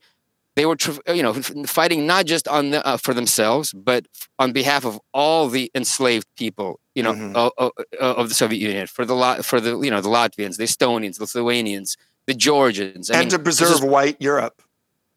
[0.57, 0.75] they were
[1.15, 1.33] you know
[1.67, 4.07] fighting not just on the, uh, for themselves but
[4.39, 7.35] on behalf of all the enslaved people you know Mhm.
[7.35, 10.63] of, of, of the Soviet Union for the for the you know the Latvians the
[10.63, 11.95] Estonians the Lithuanians
[12.28, 14.61] the Georgians I and mean, to preserve is- white Europe.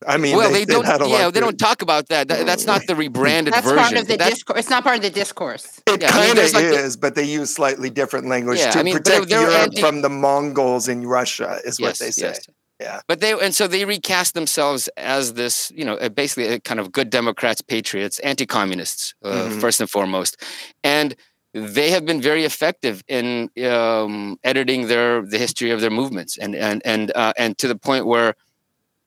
[0.06, 2.28] I mean, well they, they don't had a yeah to- they don't talk about that,
[2.28, 4.58] That- that's not the rebranded That's version part of the That's- discourse.
[4.60, 5.66] It's not part of the discourse.
[5.86, 8.70] It Yeah, kind of there's like the- is, but they use slightly different language Yeah,
[8.70, 12.10] to I mean, protect they're Europe anti- from the Mongols in Russia, is what they
[12.12, 12.28] say.
[12.28, 12.46] yes.
[12.80, 13.00] Yeah.
[13.06, 16.80] But they and so they recast themselves as this, you know, uh, basically a kind
[16.80, 19.60] of good Democrats, patriots, anti-communists uh, Mhm.
[19.60, 20.38] first and foremost,
[20.82, 21.14] and
[21.52, 26.54] they have been very effective in um, editing their the history of their movements, and
[26.54, 28.34] and and uh, and to the point where,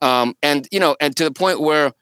[0.02, 1.92] um, and you know, and to the point where,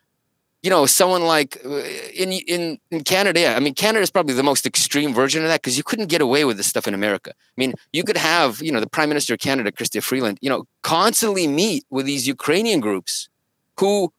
[0.63, 1.83] you know, someone like uh,
[2.15, 5.49] in in in Canada, yeah, I mean, Canada is probably the most extreme version of
[5.49, 7.31] that because you couldn't get away with this stuff in America.
[7.31, 10.51] I mean, you could have, you know, the Prime Minister of Canada, Chrystia Freeland, you
[10.51, 13.29] know, constantly meet with these Ukrainian groups
[13.79, 14.13] who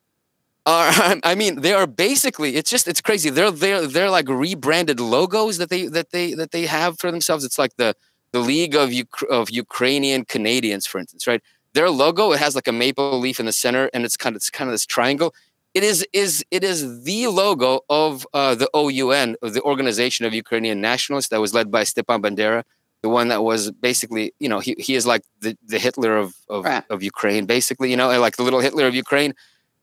[0.65, 0.91] are,
[1.23, 3.29] I mean, they are basically, it's just, it's crazy.
[3.29, 7.43] They're, they're, they're like rebranded logos that they, that they, that they have for themselves.
[7.43, 7.95] It's like the,
[8.31, 11.41] the League of, Uk- of Ukrainian Canadians, for instance, right?
[11.73, 14.37] Their logo, it has like a maple leaf in the center and it's kind of,
[14.37, 15.33] it's kind of this triangle.
[15.73, 20.81] It is, is, it is the logo of uh, the OUN, the Organization of Ukrainian
[20.81, 22.63] Nationalists that was led by Stepan Bandera
[23.03, 26.33] the one that was basically, you know, he, he is like the, the Hitler of
[26.49, 26.83] of, Right.
[26.89, 29.33] of Ukraine, basically, you know, like the little Hitler of Ukraine.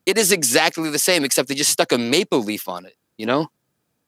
[0.05, 3.25] It is exactly the same, except they just stuck a maple leaf on it, you
[3.25, 3.51] know,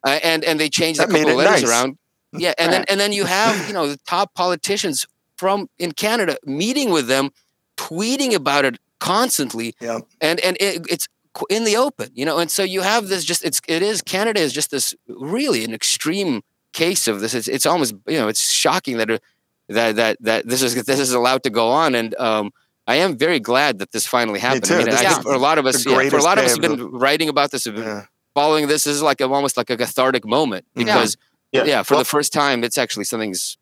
[0.06, 1.72] uh, and and they changed a That made couple it letters nice.
[1.72, 1.98] around.
[2.36, 5.06] Yeah, and then and then you have you know the top politicians
[5.38, 7.30] from in Canada meeting with them,
[7.78, 10.00] tweeting about it constantly, Yeah.
[10.20, 11.08] and and it, it's
[11.50, 14.40] in the open, you know, and so you have this just it's it is Canada
[14.40, 16.42] is just this really an extreme
[16.74, 17.34] case of this.
[17.36, 19.10] It's it's almost you know it's shocking that.
[19.12, 19.24] it-
[19.70, 22.52] that that that this is this is allowed to go on and um
[22.88, 24.66] I am very glad that this finally happened.
[24.66, 24.74] too.
[24.76, 26.24] I mean, This I is think for a lot of us, the yeah, for a
[26.24, 28.06] lot of us have of been writing about this, have been Yeah.
[28.36, 28.84] following this.
[28.84, 30.86] This is like a, almost like a cathartic moment Mhm.
[30.86, 31.16] because,
[31.54, 31.84] yeah, Yeah.
[31.84, 33.58] for Well- the first time, it's actually something's.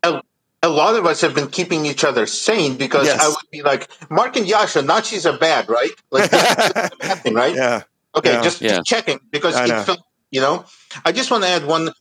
[0.64, 3.20] a lot of us have been keeping each other sane because Yes.
[3.20, 5.90] I would be like, Mark and Yasha, Nazis are bad, right?
[6.12, 7.54] Like, that's a bad thing, right?
[7.54, 7.82] yeah.
[8.16, 8.42] Okay, Yeah.
[8.42, 8.68] just, Yeah.
[8.76, 9.82] just checking because I it know.
[9.82, 10.00] felt,
[10.30, 10.64] you know.
[11.04, 11.92] I just want to add one.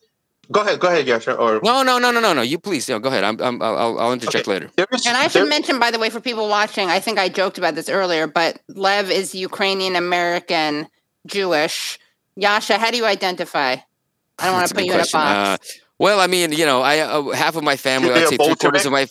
[0.51, 1.33] Go ahead, go ahead, Yasha.
[1.35, 2.41] Or No, no, no, no, no, no.
[2.41, 3.23] You please, yeah, go ahead.
[3.23, 4.51] I'm, I'm, I'll, I'll interject Okay.
[4.59, 4.69] later.
[4.75, 7.17] there is, And I there- should mention, by the way, for people watching, I think
[7.19, 10.87] I joked about this earlier, but Lev is Ukrainian American
[11.25, 11.97] Jewish.
[12.35, 13.77] Yasha, how do you identify?
[14.39, 15.13] I don't want to put good you in a box.
[15.13, 15.57] Uh,
[15.99, 18.85] well, I mean, you know, I uh, half of my family, I'd say three quarters
[18.85, 19.07] of my.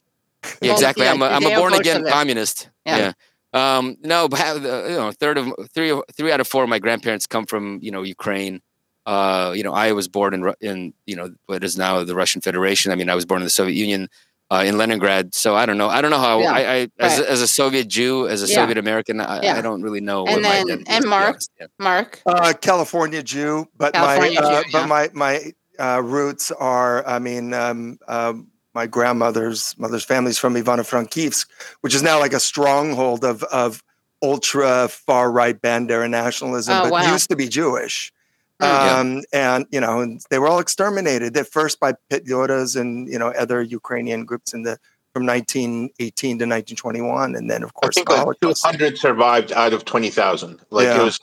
[0.61, 1.05] Yeah, exactly.
[1.05, 2.69] yeah, I'm a, I'm a Judeo born again communist.
[2.85, 3.13] Yeah.
[3.55, 3.79] Yeah.
[3.79, 4.55] Um, no, but uh,
[4.89, 7.91] you know, third of three, three out of four of my grandparents come from you
[7.93, 8.61] know Ukraine.
[9.07, 12.41] Uh, you know, I was born in in you know what is now the Russian
[12.41, 12.93] Federation.
[12.93, 14.09] I mean, I was born in the Soviet Union.
[14.53, 15.89] Uh, in Leningrad, so I don't know.
[15.89, 16.41] I don't know how.
[16.41, 17.21] Yeah, I, I as, right.
[17.21, 18.55] a, as a Soviet Jew, as a Yeah.
[18.57, 19.55] Soviet American, I, Yeah.
[19.55, 20.27] I don't really know.
[20.27, 21.39] And what then- identity and is, to be Mark?
[21.79, 22.23] Mark?
[22.27, 24.73] Uh, California Jew, but California my uh, Jew, yeah.
[24.81, 27.07] but my my uh, roots are.
[27.07, 31.47] I mean, um, um, my grandmother's mother's family's from Ivano-Frankivsk,
[31.83, 33.85] which is now like a stronghold of of
[34.21, 37.13] ultra far right Bandera nationalism, Oh, but wow.
[37.13, 38.13] used to be Jewish.
[38.61, 38.99] Mm, yeah.
[38.99, 43.19] Um, and you know, and they were all exterminated at first by Petliura's and you
[43.19, 44.79] know other Ukrainian groups in the
[45.13, 49.73] from 1918 to 1921, and then of course, I course think like 200 survived out
[49.73, 50.61] of 20,000.
[50.71, 51.01] Like Yeah.
[51.01, 51.19] it was.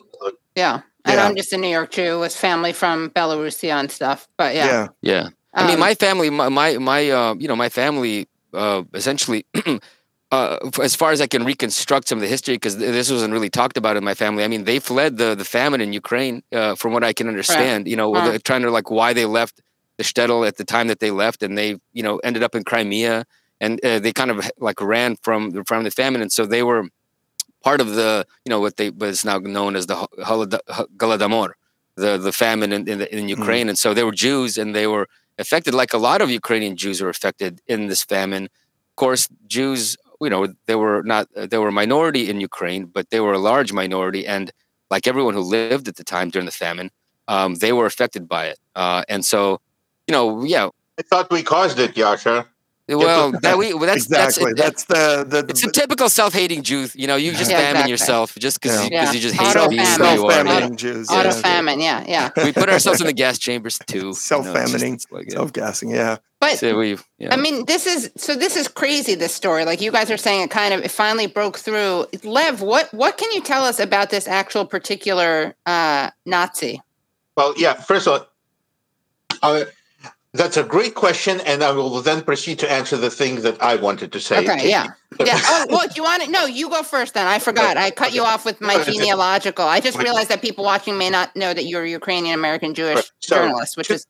[0.56, 0.82] Yeah.
[1.06, 1.26] And Yeah.
[1.26, 4.28] I'm just a New York Jew with family from Belarusia and stuff.
[4.38, 4.66] But yeah.
[4.66, 4.88] yeah.
[5.02, 5.30] Yeah.
[5.54, 9.46] I mean, Um, my family, my my, my uh, you know, my family, uh, essentially,
[10.32, 13.50] uh, as far as I can reconstruct some of the history, because this wasn't really
[13.50, 14.44] talked about in my family.
[14.44, 17.88] I mean, they fled the the famine in Ukraine, uh, from what I can understand.
[17.88, 18.30] You know, Huh.
[18.30, 19.62] they're trying to like why they left
[19.98, 22.64] the shtetl at the time that they left, and they you know ended up in
[22.64, 23.26] Crimea,
[23.62, 26.84] and uh, they kind of like ran from from the famine, and so they were
[27.64, 30.60] part of the you know what they was now known as the Hol- Holod-
[30.98, 31.52] Holodomor,
[31.96, 34.88] the the famine in in, the, in Ukraine, and so they were Jews, and they
[34.88, 35.08] were
[35.40, 38.46] affected like a lot of Ukrainian Jews were affected in this famine.
[38.46, 43.10] Of course, Jews, you know, they were not they were a minority in Ukraine, but
[43.10, 44.52] they were a large minority, and
[44.90, 46.90] like everyone who lived at the time during the famine,
[47.28, 48.60] um, they were affected by it.
[48.76, 49.60] Uh, and so,
[50.08, 52.48] you know, yeah, I thought we caused it, Yasha.
[52.90, 54.54] Well, that we well, that's exactly.
[54.54, 55.50] that's, That's, the the.
[55.50, 56.88] it's a typical self-hating Jew.
[56.94, 57.92] You know, you just Yeah, famine exactly.
[57.92, 59.02] yourself just because Yeah.
[59.02, 60.08] you, 'cause you just hate Auto being famine.
[60.08, 60.32] who you are.
[60.32, 61.10] self-famining Jews.
[61.10, 61.32] Auto yeah.
[61.42, 61.80] famine.
[61.82, 62.04] Yeah.
[62.08, 62.30] Yeah.
[62.46, 63.98] We put ourselves in the gas chambers too.
[63.98, 65.34] you know, it's just- Self-famining, it's like, yeah.
[65.36, 65.90] self-gassing.
[65.90, 66.18] Yeah.
[66.40, 67.34] But So we, yeah.
[67.34, 68.36] I mean, this is so.
[68.36, 69.16] This is crazy.
[69.16, 72.06] This story, like you guys are saying, it kind of it finally broke through.
[72.24, 76.80] Lev, what what can you tell us about this actual particular uh, Nazi?
[77.36, 77.74] Well, yeah.
[77.74, 78.28] First of all,
[79.42, 79.66] uh,
[80.34, 83.76] That's a great question, and I will then proceed to answer the thing that I
[83.76, 84.40] wanted to say.
[84.40, 84.88] Okay, yeah,
[85.20, 85.40] yeah.
[85.44, 86.30] Oh, well, do you want to?
[86.30, 87.14] No, you go first.
[87.14, 87.78] Then I forgot.
[87.78, 89.66] I cut you off with my genealogical.
[89.66, 93.10] I just realized that people watching may not know that you're a Ukrainian American Jewish
[93.20, 94.06] So, journalist, which two- is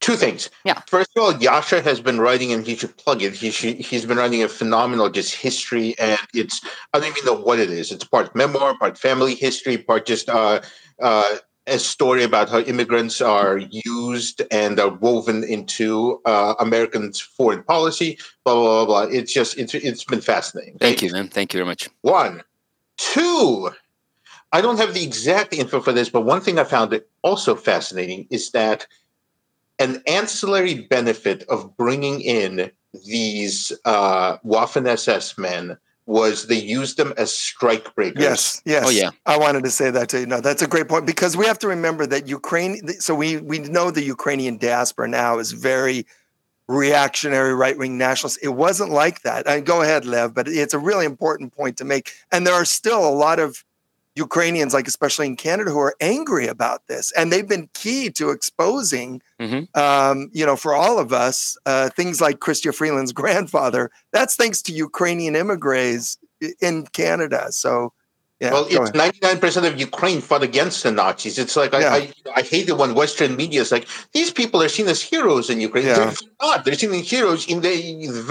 [0.00, 0.50] Two things.
[0.64, 0.80] Yeah.
[0.86, 3.32] First of all, Yasha has been writing, and he should plug it.
[3.32, 6.60] He should, he's been writing a phenomenal just history, and it's
[6.92, 7.90] I don't even know what it is.
[7.90, 10.60] It's part memoir, part family history, part just uh,
[11.00, 11.36] uh,
[11.66, 18.18] a story about how immigrants are used and are woven into uh, American foreign policy.
[18.44, 19.12] Blah blah blah blah.
[19.12, 20.78] It's just it's it's been fascinating.
[20.78, 21.28] Thank you, man.
[21.28, 21.88] Thank you very much.
[22.02, 22.42] One.
[22.96, 23.70] Two.
[24.52, 28.26] I don't have the exact info for this, but one thing I found also fascinating
[28.30, 28.86] is that
[29.78, 32.70] an ancillary benefit of bringing in
[33.04, 38.22] these uh, Waffen SS men was they used them as strike breakers.
[38.22, 38.84] Yes, yes.
[38.86, 39.10] Oh, yeah.
[39.26, 40.26] I wanted to say that to you.
[40.26, 42.88] No, that's a great point because we have to remember that Ukraine.
[43.00, 46.06] So we we know the Ukrainian diaspora now is very
[46.68, 48.38] reactionary, right wing nationalist.
[48.42, 49.48] It wasn't like that.
[49.48, 52.12] I go ahead, Lev, but it's a really important point to make.
[52.30, 53.64] And there are still a lot of
[54.16, 58.30] Ukrainians, like especially in Canada, who are angry about this, and they've been key to
[58.30, 59.68] exposing, Mhm.
[59.76, 63.90] um, you know, for all of us, uh, things like Chrystia Freeland's grandfather.
[64.12, 66.16] That's thanks to Ukrainian immigrants
[66.60, 67.48] in Canada.
[67.50, 67.92] So,
[68.40, 68.52] yeah.
[68.52, 71.38] well, it's ninety nine percent of Ukraine fought against the Nazis.
[71.38, 71.92] It's like Yeah.
[71.94, 75.00] I, I I hate it when Western media is like these people are seen as
[75.00, 75.86] heroes in Ukraine.
[75.86, 75.96] Yeah.
[75.96, 76.64] They're not.
[76.64, 77.76] They're seen as heroes in the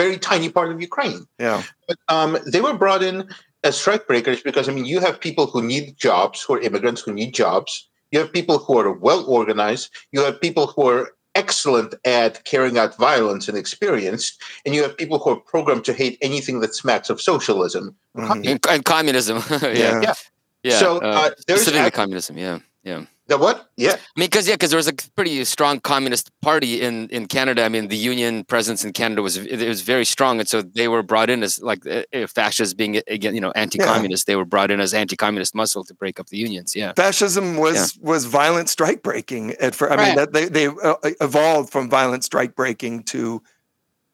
[0.02, 1.22] very tiny part of Ukraine.
[1.40, 1.62] yeah.
[1.88, 3.18] But um, they were brought in
[3.66, 7.02] as strike breakers because I mean you have people who need jobs, who are immigrants
[7.02, 7.72] who need jobs.
[8.12, 9.90] You have people who are well organized.
[10.14, 11.04] You have people who are
[11.44, 14.32] excellent at carrying out violence and experienced,
[14.66, 17.94] and you have people who are programmed to hate anything that smacks of socialism.
[18.16, 18.48] Mhm.
[18.52, 19.38] And, and communism.
[19.62, 19.68] yeah.
[19.84, 20.02] Yeah.
[20.08, 20.14] yeah.
[20.64, 20.80] Yeah.
[20.80, 22.38] So, uh, there's specifically act- communism.
[22.38, 22.60] Yeah.
[22.84, 23.02] Yeah.
[23.28, 23.72] The what?
[23.76, 23.94] Yeah.
[23.94, 27.64] I mean, because yeah, because there was a pretty strong communist party in in Canada.
[27.66, 30.88] I mean, the union presence in Canada was it was very strong, and so they
[30.88, 34.28] were brought in as like uh, uh, fascists being again, you know, anti-communist.
[34.28, 36.76] They were brought in as anti-communist muscle to break up the unions.
[36.76, 39.92] Yeah, Fascism was was violent strike breaking at first.
[39.94, 43.42] I mean, that they they uh, evolved from violent strike breaking to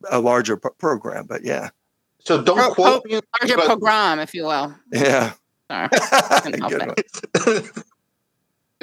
[0.09, 1.25] a larger pro- program.
[1.27, 1.71] But yeah,
[2.23, 3.19] So don't Pro- quote pro- me.
[3.41, 4.73] larger but- pogrom, if you will.
[4.93, 5.33] yeah.
[5.69, 5.89] Sorry.
[6.43, 7.75] Couldn't help Good it.
[7.75, 7.83] one.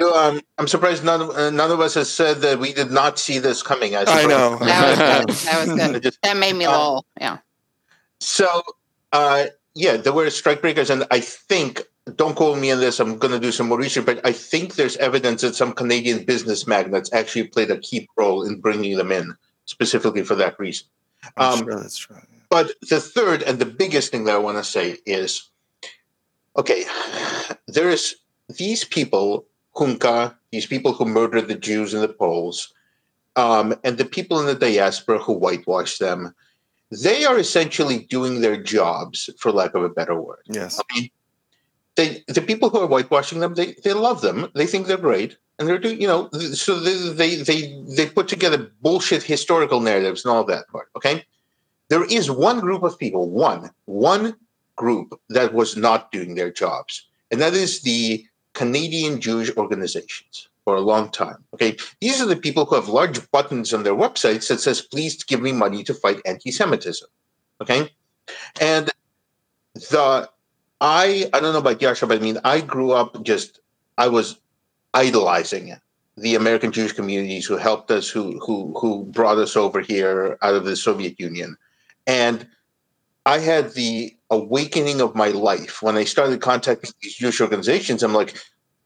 [0.01, 3.19] Um, I'm surprised none of, uh, none of us has said that we did not
[3.19, 3.95] see this coming.
[3.95, 4.57] I, I know.
[4.57, 5.45] That was good.
[5.51, 6.03] That was good.
[6.03, 7.05] just- That made me Um, lol.
[7.19, 7.37] Yeah.
[8.19, 8.61] So,
[9.11, 9.45] uh,
[9.75, 11.83] yeah, there were strike breakers, and I think,
[12.15, 14.75] don't call me on this, I'm going to do some more research, but I think
[14.75, 19.11] there's evidence that some Canadian business magnates actually played a key role in bringing them
[19.11, 19.35] in,
[19.65, 20.87] specifically for that reason.
[21.37, 22.17] I'm Um, sure that's true.
[22.49, 25.49] But the third and the biggest thing that I want to say is
[26.57, 26.83] okay,
[27.67, 28.15] there is
[28.57, 29.45] these people,
[29.79, 32.73] Hunka, these people who murdered the Jews and the Poles,
[33.35, 36.35] um, and the people in the diaspora who whitewash them,
[36.91, 40.43] they are essentially doing their jobs, for lack of a better word.
[40.47, 40.79] Yes.
[40.79, 41.09] I mean,
[41.95, 44.49] they the people who are whitewashing them, they they love them.
[44.55, 46.29] They think they're great, and they're doing you know.
[46.53, 50.89] So they they they, they put together bullshit historical narratives and all that part.
[50.95, 51.25] Okay,
[51.89, 54.35] there is one group of people, one one
[54.75, 60.75] group that was not doing their jobs, and that is the Canadian Jewish organizations for
[60.75, 61.43] a long time.
[61.53, 65.23] Okay, these are the people who have large buttons on their websites that says, "Please
[65.23, 67.07] give me money to fight anti-Semitism."
[67.61, 67.91] Okay,
[68.61, 68.89] and
[69.73, 70.29] the
[70.81, 73.59] I I don't know about Yasha, but I mean I grew up just
[73.97, 74.37] I was
[74.93, 75.75] idolizing
[76.17, 80.55] the American Jewish communities who helped us, who who who brought us over here out
[80.55, 81.57] of the Soviet Union,
[82.07, 82.47] and
[83.25, 88.03] I had the awakening of my life when I started contacting these Jewish organizations.
[88.03, 88.35] I'm like,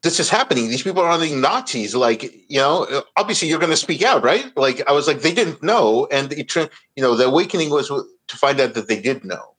[0.01, 0.67] this is happening.
[0.67, 1.95] These people are being Nazis.
[1.95, 4.45] Like, you know, obviously you're going to speak out, right?
[4.57, 7.87] Like, I was like, they didn't know, and it, turned- you know, the awakening was
[7.87, 9.55] to find out that they did know.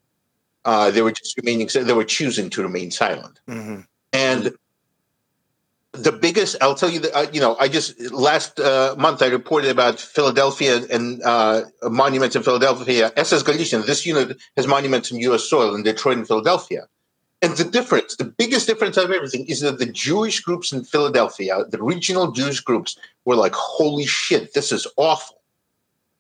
[0.65, 1.69] Uh, they were just remaining.
[1.73, 3.41] They were choosing to remain silent.
[3.47, 3.81] hmm
[4.13, 4.55] And
[5.95, 9.27] the biggest, I'll tell you that, uh, you know, I just last uh, month I
[9.27, 13.13] reported about Philadelphia and uh, monuments in Philadelphia.
[13.17, 15.45] SS Galician, this unit has monuments in U.S.
[15.45, 16.87] soil in Detroit and Philadelphia.
[17.43, 21.65] And the difference, the biggest difference of everything is that the Jewish groups in Philadelphia,
[21.69, 25.41] the regional Jewish groups, were like, holy shit, this is awful.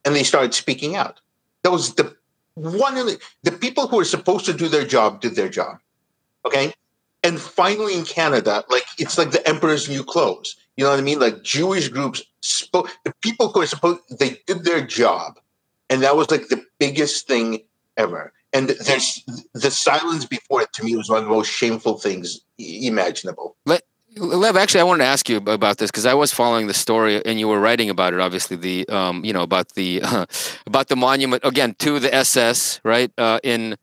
[0.05, 1.21] And they started speaking out.
[1.63, 2.15] That was the
[2.55, 5.79] one the, the people who were supposed to do their job did their job.
[6.45, 6.73] Okay
[7.25, 10.57] and finally in Canada, like it's like the emperor's new clothes.
[10.77, 11.19] You know what I mean?
[11.19, 12.91] Like Jewish groups spoke.
[13.05, 15.41] The people who are supposed they did their job,
[15.91, 17.65] and that was like the biggest thing
[17.97, 18.33] ever.
[18.53, 19.25] And there's
[19.55, 23.57] the silence before it to me was one of the most shameful things imaginable.
[23.67, 23.83] Let
[24.17, 27.25] Lev, actually, I wanted to ask you about this because I was following the story,
[27.25, 28.21] and you were writing about it.
[28.21, 30.27] Obviously, the um, you know about the uh,
[30.67, 33.11] about the monument again to the SS, right?
[33.19, 33.77] Uh, in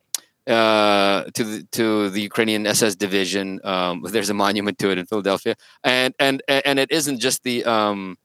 [0.47, 3.59] uh, to the to the Ukrainian SS division.
[3.63, 7.63] Um, there's a monument to it in Philadelphia, and and and it isn't just the
[7.65, 8.17] um,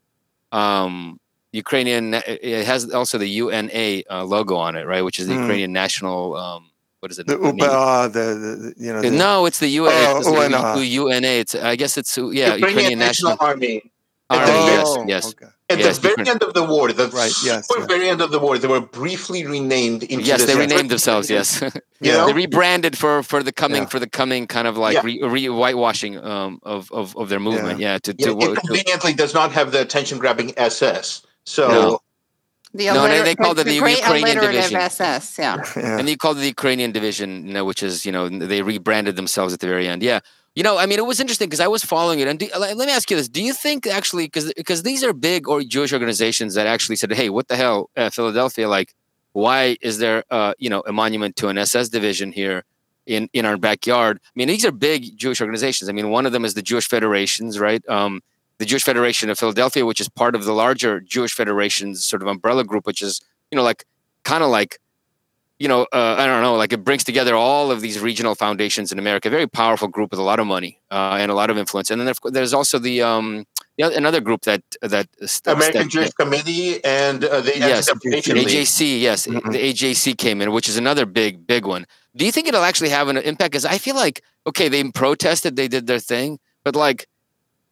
[0.53, 1.21] um,
[1.53, 2.15] Ukrainian.
[2.15, 5.03] It has also the UNA uh, logo on it, right?
[5.03, 5.41] Which is the mm.
[5.43, 6.37] Ukrainian national.
[6.37, 6.71] Um,
[7.01, 7.27] what is it?
[7.27, 9.03] The UPA, the, the, you know.
[9.03, 9.91] The, no, it's the UNA.
[9.93, 11.27] Oh, it's the UNA.
[11.27, 13.93] It's I guess it's yeah, Ukrainian, Ukrainian National, National Army.
[14.31, 14.53] Army.
[14.53, 15.35] Oh, yes, yes.
[15.35, 15.53] Okay.
[15.69, 17.89] At yes, the very end of the war, the right, yes, super yes.
[17.89, 20.25] very end of the war, they were briefly renamed into.
[20.25, 21.29] Yes, they renamed themselves.
[21.29, 21.61] Yes,
[22.01, 23.89] yeah, they rebranded for for the coming yeah.
[23.89, 25.03] for the coming kind of like yeah.
[25.03, 27.81] re, re, whitewashing um, of, of of their movement.
[27.81, 31.27] Yeah, yeah to, to, it conveniently to, does not have the attention grabbing SS.
[31.45, 31.69] So.
[31.69, 32.01] No.
[32.75, 34.77] The no, they, they called it the, the Ukrainian division.
[34.77, 35.63] SS, yeah.
[35.77, 35.99] yeah.
[35.99, 39.17] And they called it the Ukrainian division, you know, which is, you know, they rebranded
[39.17, 40.03] themselves at the very end.
[40.03, 40.21] Yeah.
[40.57, 42.29] You know, I mean, it was interesting because I was following it.
[42.29, 45.13] And do, let me ask you this: Do you think actually, because because these are
[45.13, 48.67] big or Jewish organizations that actually said, "Hey, what the hell, uh, Philadelphia?
[48.67, 48.95] Like,
[49.33, 52.65] why is there, uh, you know, a monument to an SS division here
[53.05, 55.91] in in our backyard?" I mean, these are big Jewish organizations.
[55.91, 57.87] I mean, one of them is the Jewish Federations, right?
[57.87, 58.23] Um,
[58.57, 62.29] the Jewish Federation of Philadelphia, which is part of the larger Jewish Federations sort of
[62.29, 63.21] umbrella group, which is
[63.51, 63.85] you know like
[64.25, 64.79] kind of like
[65.59, 68.93] you know, uh, I don't know, like it brings together all of these regional foundations
[68.93, 69.31] in America.
[69.31, 71.91] Very powerful group with a lot of money uh, and a lot of influence.
[71.91, 73.47] And then there's also the um,
[73.79, 75.09] another group that that
[75.47, 79.01] American Jewish Committee and uh, the yes, AJC.
[79.01, 79.51] Yes, mm-hmm.
[79.51, 81.87] the AJC came in, which is another big big one.
[82.15, 83.53] Do you think it'll actually have an impact?
[83.53, 87.07] Because I feel like okay, they protested, they did their thing, but like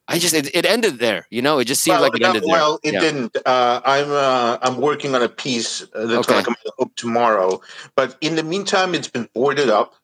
[0.06, 1.26] I just it, it, ended there.
[1.30, 2.60] You know, it just seemed well, like it ended well, there.
[2.60, 3.00] Well, it yeah.
[3.00, 3.36] didn't.
[3.46, 6.42] Uh, I'm uh, I'm working on a piece uh, that's okay.
[6.42, 7.60] going to come out tomorrow.
[7.94, 9.94] But in the meantime, it's been boarded up.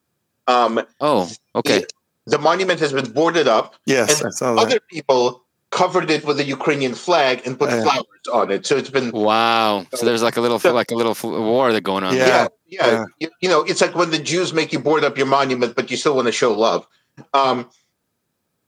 [0.47, 1.81] Um, oh, okay.
[1.81, 1.93] It,
[2.27, 3.75] the monument has been boarded up.
[3.85, 4.89] Yes, and other that.
[4.89, 8.67] people covered it with a Ukrainian flag and put flowers on it.
[8.67, 9.87] So it's been wow.
[9.95, 12.17] So there's like a little so, like a little war that going on.
[12.17, 12.47] Yeah, yeah.
[12.67, 12.87] yeah.
[12.87, 13.05] yeah.
[13.21, 15.91] You, you, know, it's like when the Jews make you board up your monument, but
[15.91, 16.87] you still want to show love.
[17.35, 17.69] Um,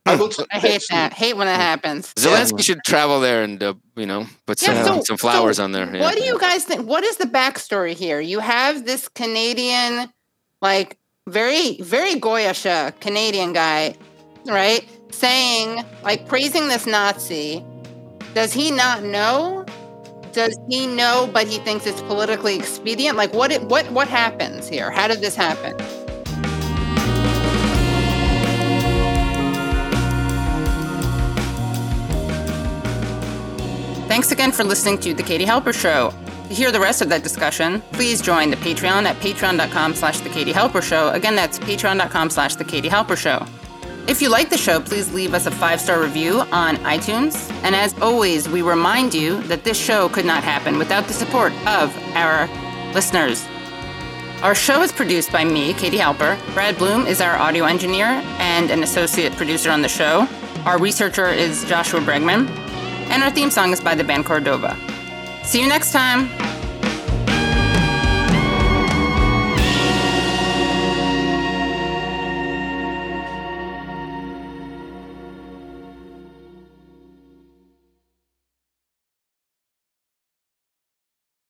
[0.05, 0.15] I,
[0.51, 1.13] I hate that.
[1.13, 2.13] Hate when that happens.
[2.15, 2.63] Zelensky yeah.
[2.63, 5.73] should travel there and uh, you know put some yeah, so, some flowers so on
[5.73, 5.95] there.
[5.95, 6.01] Yeah.
[6.01, 6.87] What do you guys think?
[6.87, 8.21] What is the backstory here?
[8.21, 10.13] You have this Canadian,
[10.61, 10.99] like
[11.29, 13.95] very very goyish Canadian guy,
[14.47, 14.85] right?
[15.13, 17.65] Saying like praising this Nazi.
[18.35, 19.65] Does he not know?
[20.33, 23.17] Does he know, but he thinks it's politically expedient?
[23.17, 23.53] Like what?
[23.53, 23.89] It, what?
[23.93, 24.91] What happens here?
[24.91, 25.77] How did this happen?
[34.13, 36.13] Thanks again for listening to The Katie Halper Show.
[36.49, 40.29] To hear the rest of that discussion, please join the Patreon at patreon.com slash The
[40.29, 41.09] Katie Halper Show.
[41.13, 43.47] Again, that's patreon.com slash The Katie Halper Show.
[44.07, 47.51] If you like the show, please leave us a five star review on iTunes.
[47.63, 51.55] And as always, we remind you that this show could not happen without the support
[51.67, 52.49] of our
[52.93, 53.49] listeners.
[54.43, 56.37] Our show is produced by me, Katie Halper.
[56.53, 60.29] Brad Bloom is our audio engineer and an associate producer on the show.
[60.67, 62.72] Our researcher is Joshua Bregman
[63.13, 64.77] and our theme song is by the band Cordova.
[65.45, 66.31] See you next time!